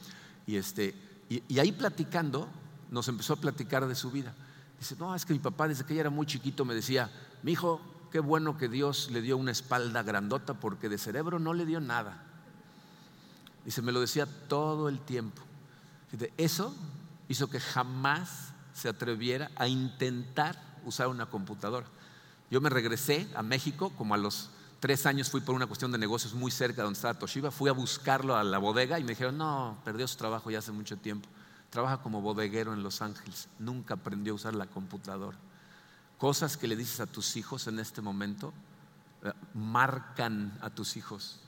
[0.49, 0.97] y, este,
[1.31, 2.49] y, ahí platicando
[2.91, 4.35] nos empezó a platicar de su vida.
[4.79, 7.09] Dice, no, es que mi papá desde que ella era muy chiquito me decía,
[7.45, 11.55] mi hijo, qué bueno que Dios le dio una espalda grandota porque de cerebro no
[11.55, 12.25] le dio nada.
[13.69, 15.41] Se me lo decía todo el tiempo.
[16.37, 16.75] Eso
[17.29, 21.87] hizo que jamás se atreviera a intentar usar una computadora.
[22.51, 25.99] Yo me regresé a México como a los tres años fui por una cuestión de
[25.99, 29.39] negocios muy cerca donde estaba Toshiba, fui a buscarlo a la bodega y me dijeron,
[29.39, 31.29] no, perdió su trabajo ya hace mucho tiempo.
[31.69, 35.39] Trabaja como bodeguero en Los Ángeles, nunca aprendió a usar la computadora.
[36.19, 38.53] Cosas que le dices a tus hijos en este momento
[39.23, 41.41] eh, marcan a tus hijos,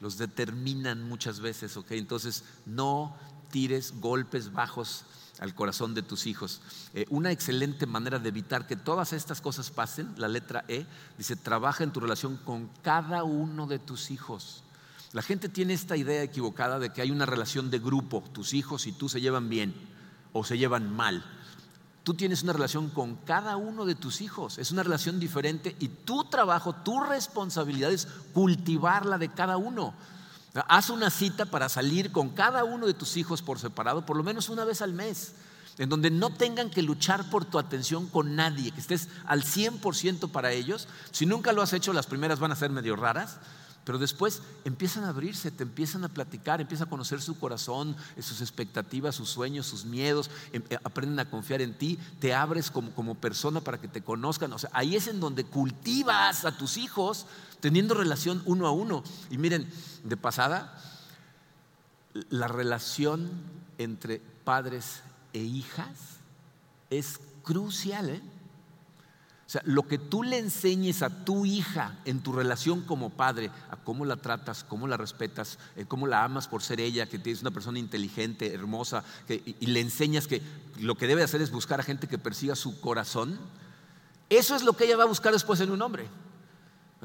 [0.00, 1.92] los determinan muchas veces, ¿ok?
[1.92, 3.16] Entonces, no
[3.50, 5.04] tires golpes bajos
[5.38, 6.60] al corazón de tus hijos.
[6.94, 10.86] Eh, una excelente manera de evitar que todas estas cosas pasen, la letra E,
[11.18, 14.62] dice, trabaja en tu relación con cada uno de tus hijos.
[15.12, 18.86] La gente tiene esta idea equivocada de que hay una relación de grupo, tus hijos
[18.86, 19.74] y tú se llevan bien
[20.32, 21.24] o se llevan mal.
[22.02, 25.88] Tú tienes una relación con cada uno de tus hijos, es una relación diferente y
[25.88, 29.94] tu trabajo, tu responsabilidad es cultivarla de cada uno.
[30.68, 34.22] Haz una cita para salir con cada uno de tus hijos por separado, por lo
[34.22, 35.32] menos una vez al mes,
[35.78, 40.30] en donde no tengan que luchar por tu atención con nadie, que estés al 100%
[40.30, 40.88] para ellos.
[41.10, 43.38] Si nunca lo has hecho, las primeras van a ser medio raras,
[43.86, 48.40] pero después empiezan a abrirse, te empiezan a platicar, empiezan a conocer su corazón, sus
[48.40, 52.90] expectativas, sus sueños, sus miedos, em, eh, aprenden a confiar en ti, te abres como,
[52.96, 54.52] como persona para que te conozcan.
[54.52, 57.26] O sea, ahí es en donde cultivas a tus hijos
[57.60, 59.04] teniendo relación uno a uno.
[59.30, 59.70] Y miren,
[60.02, 60.76] de pasada,
[62.28, 63.30] la relación
[63.78, 66.18] entre padres e hijas
[66.90, 68.10] es crucial.
[68.10, 68.22] ¿eh?
[69.46, 73.52] O sea, lo que tú le enseñes a tu hija en tu relación como padre,
[73.70, 77.20] a cómo la tratas, cómo la respetas, eh, cómo la amas por ser ella, que
[77.30, 80.42] es una persona inteligente, hermosa, y, y, le enseñas que
[80.80, 83.38] lo que debe hacer es buscar a gente que persiga su corazón,
[84.28, 86.08] eso es lo que ella va a buscar después en un hombre.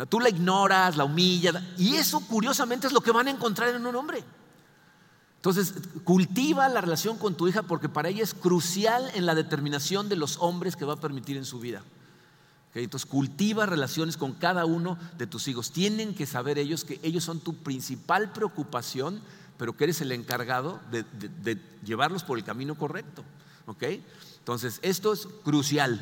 [0.10, 3.86] Tú la ignoras, la humillas, y eso curiosamente es lo que van a encontrar en
[3.86, 4.23] un hombre.
[5.36, 5.73] Entonces,
[6.04, 10.15] cultiva la relación con tu hija porque para ella es crucial en la determinación de
[10.15, 11.84] los hombres que va a permitir en su vida.
[12.73, 15.71] Entonces, cultiva relaciones con cada uno de tus hijos.
[15.71, 19.21] Tienen que saber ellos que ellos son tu principal preocupación,
[19.57, 23.23] pero que eres el encargado de, llevarlos por el camino correcto.
[24.39, 25.99] Entonces, esto es crucial.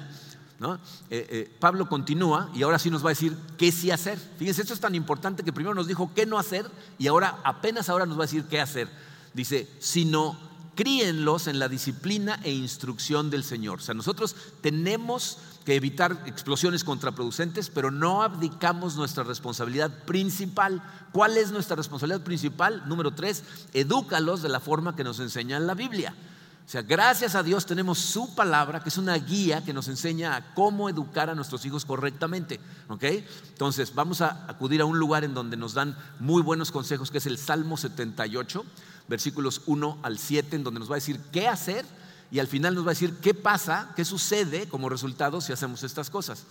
[0.61, 0.75] Eh,
[1.09, 4.19] eh, Pablo continúa y ahora sí nos va a decir qué sí hacer.
[4.37, 7.89] Fíjense, esto es tan importante que primero nos dijo qué no hacer y ahora apenas
[7.89, 8.89] ahora nos va a decir qué hacer.
[9.33, 10.37] Dice, sino
[10.75, 13.79] críenlos en la disciplina e instrucción del Señor.
[13.79, 15.37] O sea, nosotros tenemos
[15.69, 20.81] que evitar explosiones contraproducentes, pero no abdicamos nuestra responsabilidad principal.
[21.11, 22.81] ¿Cuál es nuestra responsabilidad principal?
[22.87, 26.15] Número tres, edúcalos de la forma que nos enseña en la Biblia.
[26.65, 30.35] O sea, gracias a Dios tenemos su palabra, que es una guía que nos enseña
[30.35, 32.59] a cómo educar a nuestros hijos correctamente.
[32.87, 33.03] ¿Ok?
[33.03, 37.19] Entonces, vamos a acudir a un lugar en donde nos dan muy buenos consejos, que
[37.19, 38.65] es el Salmo 78,
[39.07, 41.85] versículos 1 al 7, en donde nos va a decir qué hacer
[42.31, 45.83] y al final nos va a decir qué pasa, qué sucede como resultado si hacemos
[45.83, 46.45] estas cosas.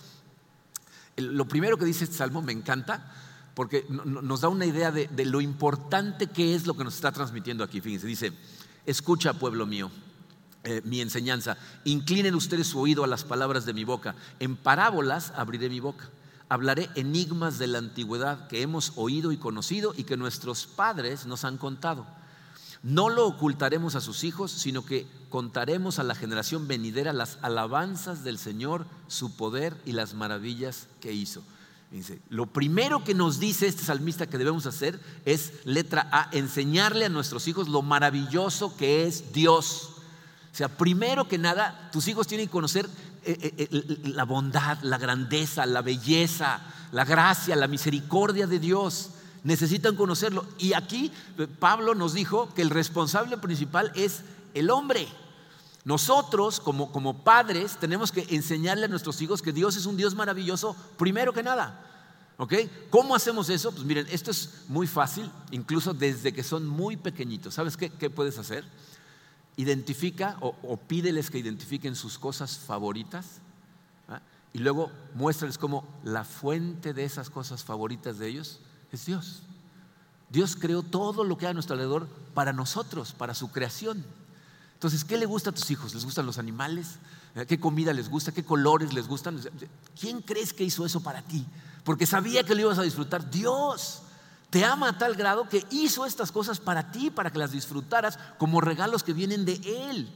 [1.15, 3.13] Lo primero que dice este Salmo me encanta
[3.53, 7.63] porque nos da una idea de, lo importante que es lo que nos está transmitiendo
[7.63, 7.81] aquí.
[7.81, 8.31] Fíjense, dice,
[8.85, 9.91] escucha pueblo mío
[10.63, 11.57] eh, mi enseñanza.
[11.83, 14.15] Inclinen ustedes su oído a las palabras de mi boca.
[14.39, 16.09] En parábolas abriré mi boca.
[16.47, 21.43] Hablaré enigmas de la antigüedad que hemos oído y conocido y que nuestros padres nos
[21.43, 22.07] han contado.
[22.81, 28.23] No lo ocultaremos a sus hijos, sino que contaremos a la generación venidera las alabanzas
[28.23, 31.43] del Señor, su poder y las maravillas que hizo.
[31.91, 37.05] Dice, lo primero que nos dice este salmista que debemos hacer es, letra A, enseñarle
[37.05, 39.89] a nuestros hijos lo maravilloso que es Dios.
[40.51, 42.87] O sea, primero que nada, tus hijos tienen que conocer
[43.25, 46.61] eh, eh, eh, la bondad, la grandeza, la belleza,
[46.91, 49.09] la gracia, la misericordia de Dios.
[49.43, 50.45] Necesitan conocerlo.
[50.57, 51.11] Y aquí
[51.59, 54.21] Pablo nos dijo que el responsable principal es
[54.53, 55.07] el hombre.
[55.85, 60.15] Nosotros, como, como padres, tenemos que enseñarle a nuestros hijos que Dios es un Dios
[60.15, 61.85] maravilloso, primero que nada.
[62.37, 62.53] ¿Ok?
[62.89, 63.71] ¿Cómo hacemos eso?
[63.71, 67.53] Pues miren, esto es muy fácil, incluso desde que son muy pequeñitos.
[67.53, 68.65] ¿Sabes qué, qué puedes hacer?
[69.59, 73.41] identifica o, pídeles que identifiquen sus cosas favoritas
[74.07, 74.21] ¿ah?
[74.53, 79.41] y luego muéstrales cómo la fuente de esas cosas favoritas de ellos es Dios.
[80.29, 84.03] Dios creó todo lo que hay a nuestro alrededor para nosotros, para su creación.
[84.73, 85.93] Entonces, ¿qué le gusta a tus hijos?
[85.93, 86.95] ¿Les gustan los animales?
[87.35, 87.45] ¿Eh?
[87.45, 88.31] ¿Qué comida les gusta?
[88.31, 89.39] ¿Qué colores les gustan?
[89.99, 91.45] ¿Quién crees que hizo eso para ti?
[91.83, 93.29] Porque sabía que lo ibas a disfrutar.
[93.29, 94.03] Dios.
[94.49, 98.17] Te ama a tal grado que hizo estas cosas para ti, para que las disfrutaras
[98.39, 100.09] como regalos que vienen de Él.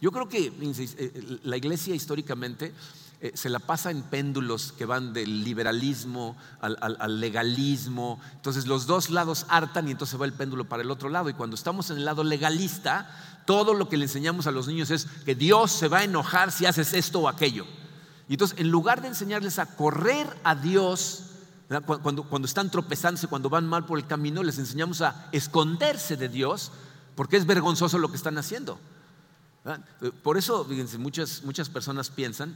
[0.00, 2.72] Yo creo que eh, la iglesia históricamente
[3.18, 8.20] eh, se la pasa en péndulos que van del liberalismo al, legalismo.
[8.34, 11.30] Entonces los dos lados hartan y entonces va el péndulo para el otro lado.
[11.30, 13.08] Y cuando estamos en el lado legalista,
[13.46, 16.52] todo lo que le enseñamos a los niños es que Dios se va a enojar
[16.52, 17.64] si haces esto o aquello.
[18.28, 21.22] Y entonces en lugar de enseñarles a correr a Dios
[22.02, 26.28] Cuando, cuando están tropezándose, cuando van mal por el camino, les enseñamos a esconderse de
[26.28, 26.70] Dios
[27.16, 28.78] porque es vergonzoso lo que están haciendo.
[30.22, 32.54] Por eso, fíjense, muchas, muchas personas piensan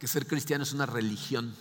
[0.00, 1.54] que ser cristiano es una religión.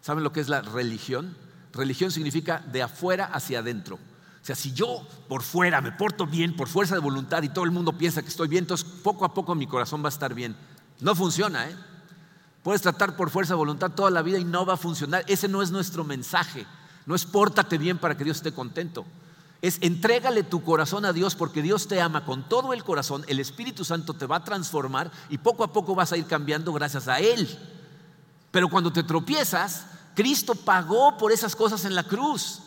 [0.00, 1.36] ¿Saben lo que es la religión?
[1.72, 3.96] Religión significa de afuera hacia adentro.
[3.96, 7.64] O sea, si yo por fuera me porto bien, por fuerza de voluntad y todo
[7.64, 10.34] el mundo piensa que estoy bien, entonces poco a poco mi corazón va a estar
[10.34, 10.56] bien.
[11.00, 11.76] No funciona, ¿eh?
[12.62, 15.24] Puedes tratar por fuerza de voluntad toda la vida y no va a funcionar.
[15.28, 16.66] Ese no es nuestro mensaje.
[17.06, 19.04] No es pórtate bien para que Dios esté contento.
[19.62, 23.24] Es entrégale tu corazón a Dios porque Dios te ama con todo el corazón.
[23.28, 26.72] El Espíritu Santo te va a transformar y poco a poco vas a ir cambiando
[26.72, 27.48] gracias a Él.
[28.50, 32.58] Pero cuando te tropiezas, Cristo pagó por esas cosas en la cruz.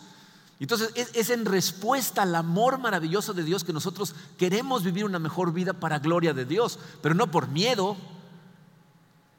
[0.60, 5.51] Entonces es, en respuesta al amor maravilloso de Dios que nosotros queremos vivir una mejor
[5.51, 7.97] vida para gloria de Dios, pero no por miedo,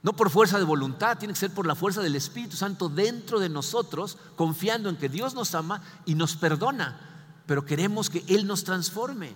[0.03, 3.41] no por fuerza de voluntad, tiene que ser por la fuerza del Espíritu Santo dentro
[3.41, 7.16] de nosotros, confiando en que Dios nos ama y nos perdona,
[7.47, 9.33] pero queremos que Él nos transforme.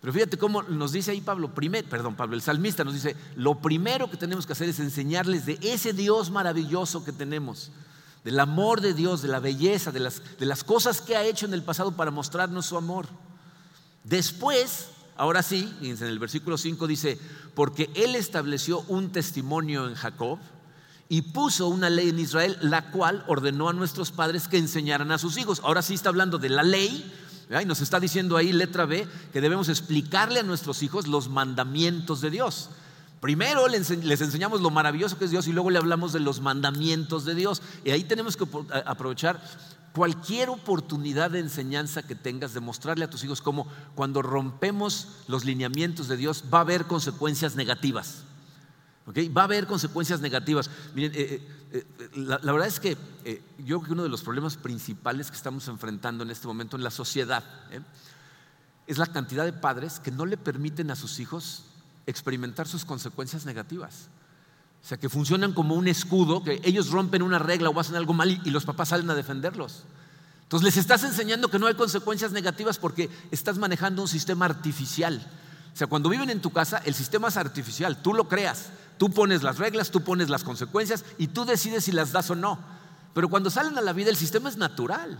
[0.00, 4.10] Pero fíjate cómo nos dice ahí Pablo, perdón, Pablo, el salmista nos dice, lo primero
[4.10, 7.70] que tenemos que hacer es enseñarles de ese Dios maravilloso que tenemos
[8.24, 11.44] del amor de Dios, de la belleza, de las, de las cosas que ha hecho
[11.44, 13.06] en el pasado para mostrarnos su amor.
[14.02, 17.18] Después, ahora sí, en el versículo 5 dice,
[17.54, 20.38] porque Él estableció un testimonio en Jacob
[21.14, 25.18] y puso una ley en Israel, la cual ordenó a nuestros padres que enseñaran a
[25.18, 25.60] sus hijos.
[25.62, 27.08] Ahora sí está hablando de la ley,
[27.48, 32.20] y nos está diciendo ahí, letra B, que debemos explicarle a nuestros hijos los mandamientos
[32.20, 32.70] de Dios.
[33.20, 37.24] Primero les enseñamos lo maravilloso que es Dios y luego le hablamos de los mandamientos
[37.24, 37.62] de Dios.
[37.84, 38.48] Y ahí tenemos que
[38.84, 39.40] aprovechar
[39.92, 45.44] cualquier oportunidad de enseñanza que tengas, de mostrarle a tus hijos cómo cuando rompemos los
[45.44, 48.24] lineamientos de Dios va a haber consecuencias negativas.
[49.06, 50.70] Va a haber consecuencias negativas.
[50.94, 52.96] Miren, eh, eh, eh, la, verdad es que
[53.58, 56.82] yo creo que uno de los problemas principales que estamos enfrentando en este momento en
[56.84, 57.44] la sociedad
[58.86, 61.64] es la cantidad de padres que no le permiten a sus hijos
[62.06, 64.08] experimentar sus consecuencias negativas.
[64.82, 68.12] O sea, que funcionan como un escudo, que ellos rompen una regla o hacen algo
[68.12, 69.84] mal y, los papás salen a defenderlos.
[70.42, 75.26] Entonces les estás enseñando que no hay consecuencias negativas porque estás manejando un sistema artificial.
[75.72, 79.10] O sea, cuando viven en tu casa, el sistema es artificial, tú lo creas, tú
[79.10, 82.58] pones las reglas, tú pones las consecuencias y tú decides si las das o no.
[83.14, 85.18] Pero cuando salen a la vida, el sistema es natural.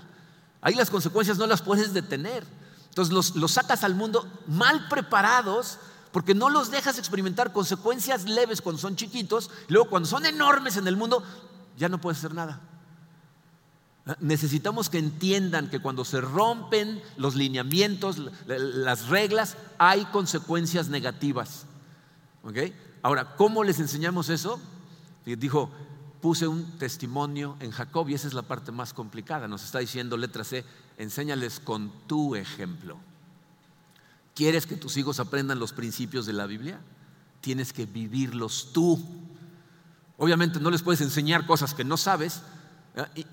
[0.61, 2.45] Ahí las consecuencias no las puedes detener.
[2.89, 5.79] Entonces los, los sacas al mundo mal preparados
[6.15, 10.87] porque no los dejas experimentar consecuencias leves cuando son chiquitos, luego cuando son enormes en
[10.87, 11.25] el mundo,
[11.77, 12.61] ya no puedes hacer nada.
[14.21, 21.67] Necesitamos que entiendan que cuando se rompen los lineamientos, las reglas, hay consecuencias negativas.
[23.05, 24.59] Ahora, ¿cómo les enseñamos eso?
[25.27, 25.71] Dijo,
[26.23, 29.47] puse un testimonio en Jacob y esa es la parte más complicada.
[29.47, 30.65] Nos está diciendo letra C,
[30.97, 32.97] enséñales con tu ejemplo.
[34.35, 36.81] ¿Quieres que tus hijos aprendan los principios de la Biblia?
[37.43, 38.99] Tienes que vivirlos tú.
[40.17, 42.41] Obviamente no les puedes enseñar cosas que no sabes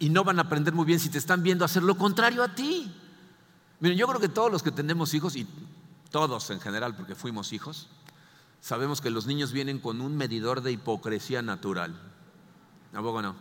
[0.02, 2.54] y, no van a aprender muy bien si te están viendo hacer lo contrario a
[2.54, 2.94] ti.
[3.80, 5.48] Miren, yo creo que todos los que tenemos hijos, y
[6.10, 7.88] todos en general porque fuimos hijos,
[8.62, 12.00] sabemos que los niños vienen con un medidor de hipocresía natural.
[12.94, 13.36] ¿A no?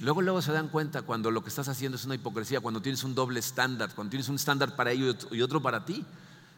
[0.00, 3.04] Luego, luego se dan cuenta cuando lo que estás haciendo es una hipocresía, cuando tienes
[3.04, 6.04] un doble estándar, cuando tienes un estándar para ellos y otro para ti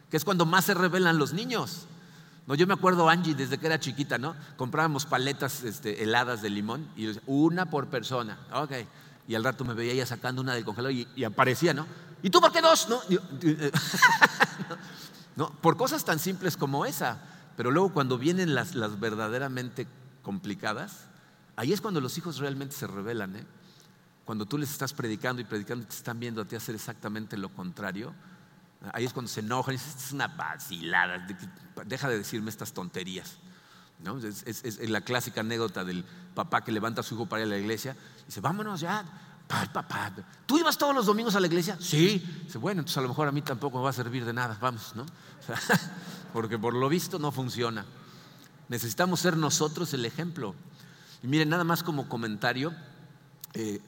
[0.09, 1.85] que es cuando más se revelan los niños.
[2.47, 4.35] No, yo me acuerdo Angie desde que era chiquita, ¿no?
[4.55, 8.37] Comprábamos paletas este, heladas de limón y una por persona.
[8.53, 8.71] Ok.
[9.27, 11.87] Y al rato me veía ella sacando una del congelador y, aparecía, ¿no?
[12.21, 12.87] ¿Y tú por qué dos?
[12.87, 13.01] No,
[15.35, 17.17] no, por cosas tan simples como esa.
[17.55, 19.87] Pero luego cuando vienen las, las verdaderamente
[20.21, 21.07] complicadas,
[21.55, 23.45] ahí es cuando los hijos realmente se revelan, ¿eh?
[24.25, 27.37] Cuando tú les estás predicando y predicando y te están viendo a ti hacer exactamente
[27.37, 28.13] lo contrario,
[28.93, 31.25] Ahí es cuando se enojan y dicen, es una vacilada,
[31.85, 33.37] deja de decirme estas tonterías.
[33.99, 34.17] ¿No?
[34.17, 36.03] Es, la clásica anécdota del
[36.35, 37.95] papá que levanta a su hijo para ir a la iglesia.
[38.25, 39.05] Dice, vámonos ya.
[39.47, 40.11] Papá,
[40.45, 41.77] ¿tú ibas todos los domingos a la iglesia?
[41.79, 42.23] Sí.
[42.43, 44.57] Dice, bueno, entonces a lo mejor a mí tampoco me va a servir de nada.
[44.59, 45.05] Vamos, ¿no?
[46.35, 47.85] porque por lo visto no funciona.
[48.67, 50.53] Necesitamos ser nosotros el ejemplo.
[51.23, 52.75] Y miren, nada más como comentario,
[53.53, 53.79] eh,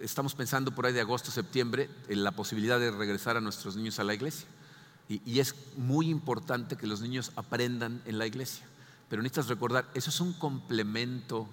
[0.00, 4.00] estamos pensando por ahí de agosto, septiembre, en la posibilidad de regresar a nuestros niños
[4.00, 4.48] a la iglesia.
[5.08, 8.66] Y, es muy importante que los niños aprendan en la iglesia.
[9.08, 11.48] Pero necesitas recordar, eso es un complemento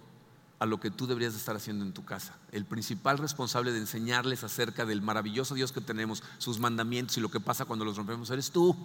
[0.58, 2.36] a lo que tú deberías estar haciendo en tu casa.
[2.52, 7.30] El principal responsable de enseñarles acerca del maravilloso Dios que tenemos, sus mandamientos y lo
[7.30, 8.76] que pasa cuando los rompemos, eres tú.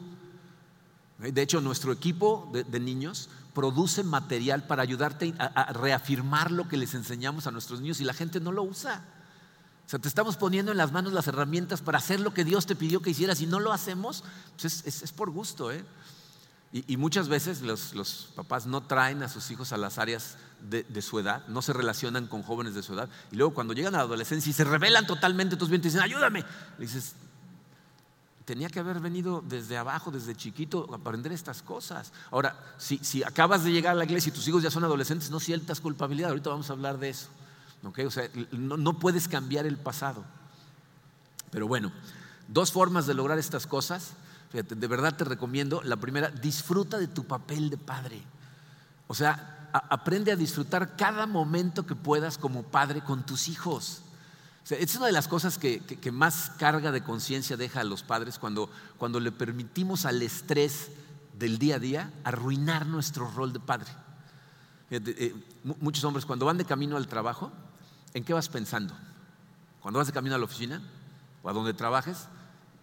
[1.18, 6.94] De hecho, nuestro equipo de, niños produce material para ayudarte a, reafirmar lo que les
[6.94, 9.02] enseñamos a nuestros niños y la gente no lo usa.
[9.86, 12.66] O sea, te estamos poniendo en las manos las herramientas para hacer lo que Dios
[12.66, 14.24] te pidió que hicieras y no lo hacemos,
[14.60, 15.72] pues es, por gusto.
[15.72, 15.84] ¿eh?
[16.72, 20.36] Y, muchas veces los, papás no traen a sus hijos a las áreas
[20.68, 23.08] de, su edad, no se relacionan con jóvenes de su edad.
[23.32, 26.02] Y luego cuando llegan a la adolescencia y se rebelan totalmente, entonces bien te dicen,
[26.02, 26.44] ayúdame.
[26.78, 27.14] Dices,
[28.46, 32.12] tenía que haber venido desde abajo, desde chiquito, a aprender estas cosas.
[32.30, 35.30] Ahora, si, si, acabas de llegar a la iglesia y tus hijos ya son adolescentes,
[35.30, 36.30] no sientas culpabilidad.
[36.30, 37.28] Ahorita vamos a hablar de eso.
[37.82, 38.06] ¿okay?
[38.06, 40.24] O sea, no, no puedes cambiar el pasado.
[41.50, 41.90] Pero bueno,
[42.46, 44.12] dos formas de lograr estas cosas.
[44.52, 45.82] De verdad te recomiendo.
[45.82, 48.22] La primera, disfruta de tu papel de padre.
[49.08, 54.02] O sea, aprende a disfrutar cada momento que puedas como padre con tus hijos.
[54.68, 58.02] O es una de las cosas que, que, más carga de conciencia deja a los
[58.02, 60.90] padres cuando, cuando le permitimos al estrés
[61.38, 63.90] del día a día arruinar nuestro rol de padre.
[64.88, 65.34] Fíjate, eh,
[65.80, 67.52] muchos hombres cuando van de camino al trabajo,
[68.12, 68.94] ¿en qué vas pensando?
[69.80, 70.82] Cuando vas de camino a la oficina
[71.44, 72.26] o a donde trabajes,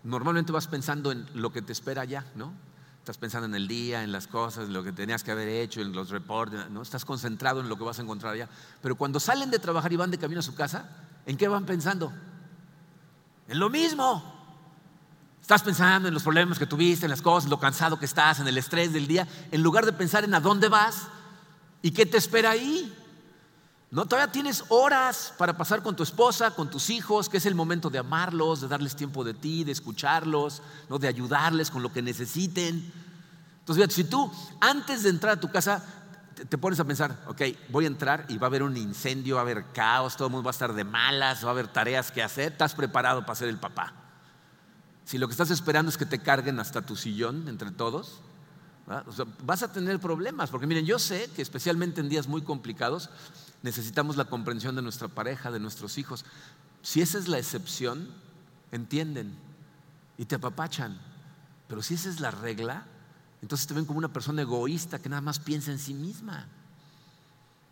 [0.04, 2.54] normalmente vas pensando en lo que te espera allá, ¿no?
[3.00, 5.82] Estás pensando en el día, en las cosas, en lo que tenías que haber hecho,
[5.82, 6.82] en los reportes, ¿no?
[6.82, 8.48] Estás concentrado en lo que vas a encontrar allá.
[8.82, 10.90] Pero cuando salen de trabajar y van de camino a su casa,
[11.26, 12.11] ¿en qué van pensando?
[13.47, 14.32] En lo mismo.
[15.41, 18.47] Estás pensando en los problemas que tuviste, en las cosas, lo cansado que estás, en
[18.47, 21.07] el estrés del día, en lugar de pensar en a dónde vas
[21.82, 22.97] y qué te espera ahí.
[23.91, 27.55] No, todavía tienes horas para pasar con tu esposa, con tus hijos, que es el
[27.55, 30.97] momento de amarlos, de darles tiempo de ti, de escucharlos, ¿no?
[30.97, 32.91] de ayudarles con lo que necesiten.
[33.59, 35.84] Entonces, si tú antes de entrar a tu casa
[36.34, 39.42] te, pones a pensar, ok, voy a entrar y va a haber un incendio, va
[39.42, 42.12] a haber caos, todo el mundo va a estar de malas, va a haber tareas
[42.12, 43.94] que hacer, estás preparado para ser el papá.
[45.06, 48.22] Si lo que estás esperando es que te carguen hasta tu sillón entre todos,
[49.06, 52.42] o sea, vas a tener problemas, porque miren, yo sé que especialmente en días muy
[52.42, 53.10] complicados
[53.62, 56.26] necesitamos la comprensión de nuestra pareja, de nuestros hijos.
[56.82, 58.10] Si esa es la excepción,
[58.72, 59.38] entienden
[60.18, 61.00] y te apapachan.
[61.68, 62.86] Pero si esa es la regla,
[63.44, 66.48] entonces te ven como una persona egoísta que nada más piensa en sí misma.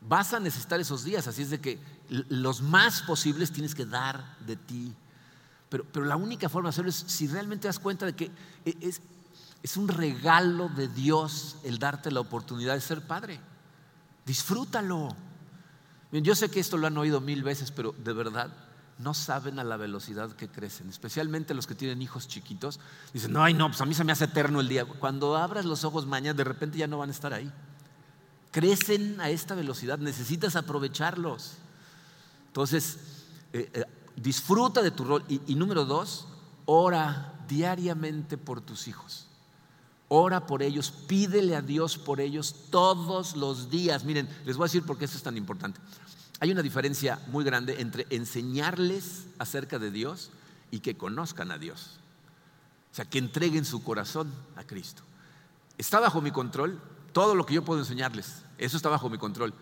[0.01, 4.38] Vas a necesitar esos días, así es de que los más posibles tienes que dar
[4.45, 4.93] de ti.
[5.69, 8.32] Pero, pero la única forma de hacerlo es si realmente te das cuenta de que
[8.65, 8.99] es,
[9.63, 13.39] es un regalo de Dios el darte la oportunidad de ser padre.
[14.26, 15.15] Disfrútalo.
[16.11, 18.51] Yo sé que esto lo han oído mil veces, pero de verdad
[19.01, 22.79] no saben a la velocidad que crecen, especialmente los que tienen hijos chiquitos.
[23.13, 24.85] Dicen, no, ay, no, pues a mí se me hace eterno el día.
[24.85, 27.51] Cuando abras los ojos mañana, de repente ya no van a estar ahí.
[28.51, 31.53] Crecen a esta velocidad, necesitas aprovecharlos.
[32.47, 32.99] Entonces,
[33.53, 33.85] eh, eh,
[34.15, 35.23] disfruta de tu rol.
[35.27, 36.27] Y, y número dos,
[36.65, 39.27] ora diariamente por tus hijos.
[40.13, 44.03] Ora por ellos, pídele a Dios por ellos todos los días.
[44.03, 45.79] Miren, les voy a decir por qué esto es tan importante.
[46.41, 50.31] Hay una diferencia muy grande entre enseñarles acerca de Dios
[50.71, 51.99] y que conozcan a Dios.
[52.91, 55.03] O sea, que entreguen su corazón a Cristo.
[55.77, 56.81] Está bajo mi control
[57.13, 58.41] todo lo que yo puedo enseñarles.
[58.57, 59.53] Eso está bajo mi control.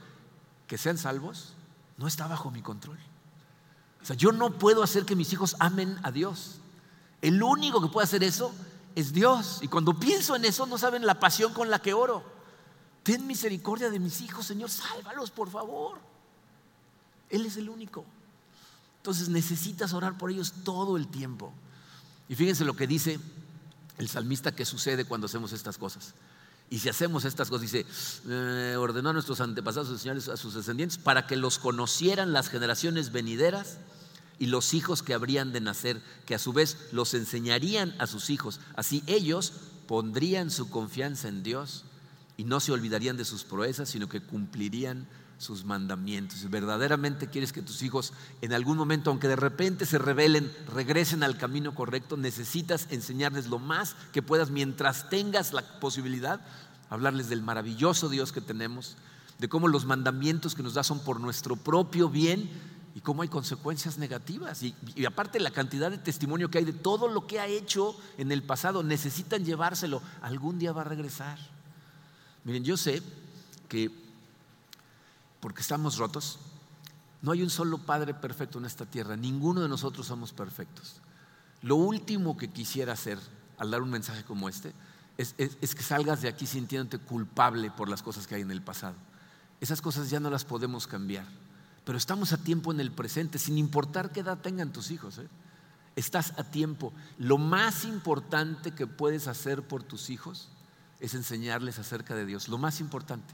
[0.67, 1.53] Que sean salvos
[1.97, 2.97] no está bajo mi control.
[4.01, 6.61] O sea, yo no puedo hacer que mis hijos amen a Dios.
[7.21, 8.53] El único que puede hacer eso
[8.95, 9.59] es Dios.
[9.61, 12.23] Y cuando pienso en eso, no saben la pasión con la que oro.
[13.03, 16.08] Ten misericordia de mis hijos, Señor, sálvalos, por favor.
[17.29, 18.05] Él es el único.
[18.97, 21.53] Entonces necesitas orar por ellos todo el tiempo.
[22.27, 23.19] Y fíjense lo que dice
[23.97, 26.13] el salmista que sucede cuando hacemos estas cosas.
[26.69, 27.85] Y si hacemos estas cosas, dice,
[28.27, 33.11] eh, ordenó a nuestros antepasados, señores, a sus descendientes, para que los conocieran las generaciones
[33.11, 33.77] venideras
[34.37, 38.29] y los hijos que habrían de nacer, que a su vez los enseñarían a sus
[38.29, 38.59] hijos.
[38.75, 39.53] Así ellos
[39.87, 41.85] pondrían su confianza en Dios
[42.37, 45.07] y no se olvidarían de sus proezas, sino que cumplirían
[45.39, 46.39] sus mandamientos.
[46.39, 51.23] Si verdaderamente quieres que tus hijos en algún momento, aunque de repente se rebelen, regresen
[51.23, 56.41] al camino correcto, necesitas enseñarles lo más que puedas mientras tengas la posibilidad,
[56.89, 58.97] hablarles del maravilloso Dios que tenemos,
[59.39, 62.49] de cómo los mandamientos que nos da son por nuestro propio bien
[62.93, 64.61] y cómo hay consecuencias negativas.
[64.61, 67.95] Y, y, aparte la cantidad de testimonio que hay de todo lo que ha hecho
[68.17, 70.01] en el pasado, necesitan llevárselo.
[70.21, 71.39] Algún día va a regresar.
[72.43, 73.01] Miren, yo sé
[73.69, 74.08] que
[75.39, 76.39] porque estamos rotos,
[77.21, 79.15] no hay un solo Padre perfecto en esta tierra.
[79.15, 80.95] Ninguno de nosotros somos perfectos.
[81.61, 83.19] Lo último que quisiera hacer
[83.57, 84.73] al dar un mensaje como este
[85.17, 88.95] es, que salgas de aquí sintiéndote culpable por las cosas que hay en el pasado.
[89.59, 91.25] Esas cosas ya no las podemos cambiar
[91.89, 95.17] pero estamos a tiempo en el presente, sin importar qué edad tengan tus hijos.
[95.17, 95.27] ¿eh?
[95.95, 96.93] Estás a tiempo.
[97.17, 100.49] Lo más importante que puedes hacer por tus hijos
[100.99, 103.33] es enseñarles acerca de Dios, lo más importante.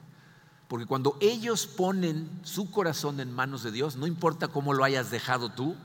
[0.68, 5.12] Porque cuando ellos ponen su corazón en manos de Dios, no importa cómo lo hayas
[5.12, 5.76] dejado tú,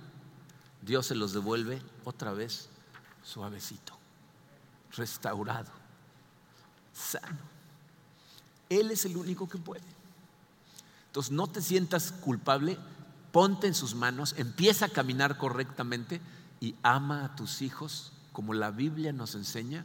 [0.83, 2.69] Dios se los devuelve otra vez
[3.23, 3.93] suavecito,
[4.97, 5.71] restaurado,
[6.95, 7.39] sano.
[8.69, 9.85] Él es el único que puede.
[11.07, 12.79] Entonces no te sientas culpable,
[13.33, 16.21] ponte en sus manos, empieza a caminar correctamente
[16.61, 19.85] y ama a tus hijos como la Biblia nos enseña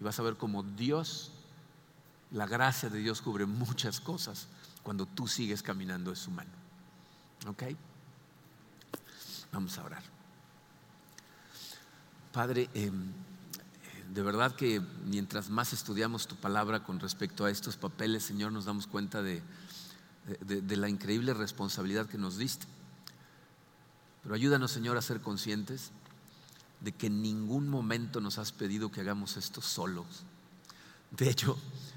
[0.00, 1.30] y vas a ver como Dios,
[2.32, 4.48] la gracia de Dios cubre muchas cosas
[4.82, 6.50] cuando tú sigues caminando en su mano.
[7.46, 7.64] ¿Ok?
[9.52, 10.02] Vamos a orar.
[12.32, 13.12] Padre, em,
[14.12, 18.64] de verdad que mientras más estudiamos tu palabra con respecto a estos papeles, Señor, nos
[18.64, 19.42] damos cuenta de,
[20.40, 22.66] de, la increíble responsabilidad que nos diste.
[24.22, 25.90] Pero ayúdanos, Señor, a ser conscientes
[26.80, 30.24] de que en ningún momento nos has pedido que hagamos esto solos.
[31.10, 31.91] De hecho, eh,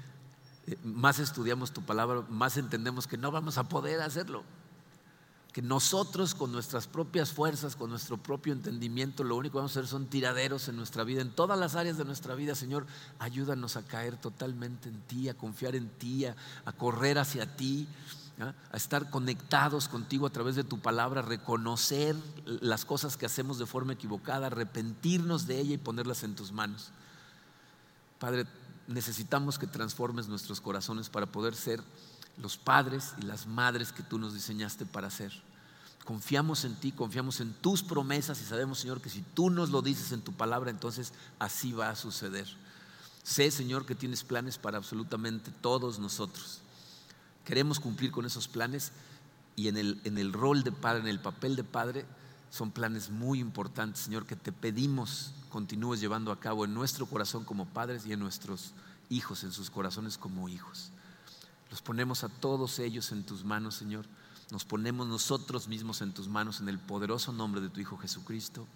[0.82, 4.44] más estudiamos tu palabra, más entendemos que no vamos a poder hacerlo.
[5.52, 9.80] Que nosotros con nuestras propias fuerzas, con nuestro propio entendimiento, lo único que vamos a
[9.80, 12.54] hacer son tiraderos en nuestra vida, en todas las áreas de nuestra vida.
[12.54, 12.86] Señor,
[13.18, 16.36] ayúdanos a caer totalmente en ti, a confiar en ti, a,
[16.76, 17.88] correr hacia ti,
[18.38, 23.64] a estar conectados contigo a través de tu palabra, reconocer las cosas que hacemos de
[23.64, 26.90] forma equivocada, arrepentirnos de ella y ponerlas en tus manos.
[28.18, 28.46] Padre,
[28.88, 31.82] necesitamos que transformes nuestros corazones para poder ser
[32.38, 35.32] los padres y las madres que tú nos diseñaste para ser.
[36.04, 39.82] Confiamos en ti, confiamos en tus promesas y sabemos, Señor, que si tú nos lo
[39.82, 42.46] dices en tu palabra, entonces así va a suceder.
[43.24, 46.60] Sé, Señor, que tienes planes para absolutamente todos nosotros.
[47.44, 48.92] Queremos cumplir con esos planes
[49.56, 52.06] y en el, en el rol de padre, en el papel de padre,
[52.50, 57.42] son planes muy importantes, Señor, que te pedimos continúes llevando a cabo en nuestro corazón
[57.42, 58.72] como padres y en nuestros
[59.08, 60.90] hijos, en sus corazones como hijos.
[61.70, 64.04] Los ponemos a todos ellos en tus manos, Señor.
[64.50, 68.66] Nos ponemos nosotros mismos en tus manos en el poderoso nombre de tu Hijo Jesucristo.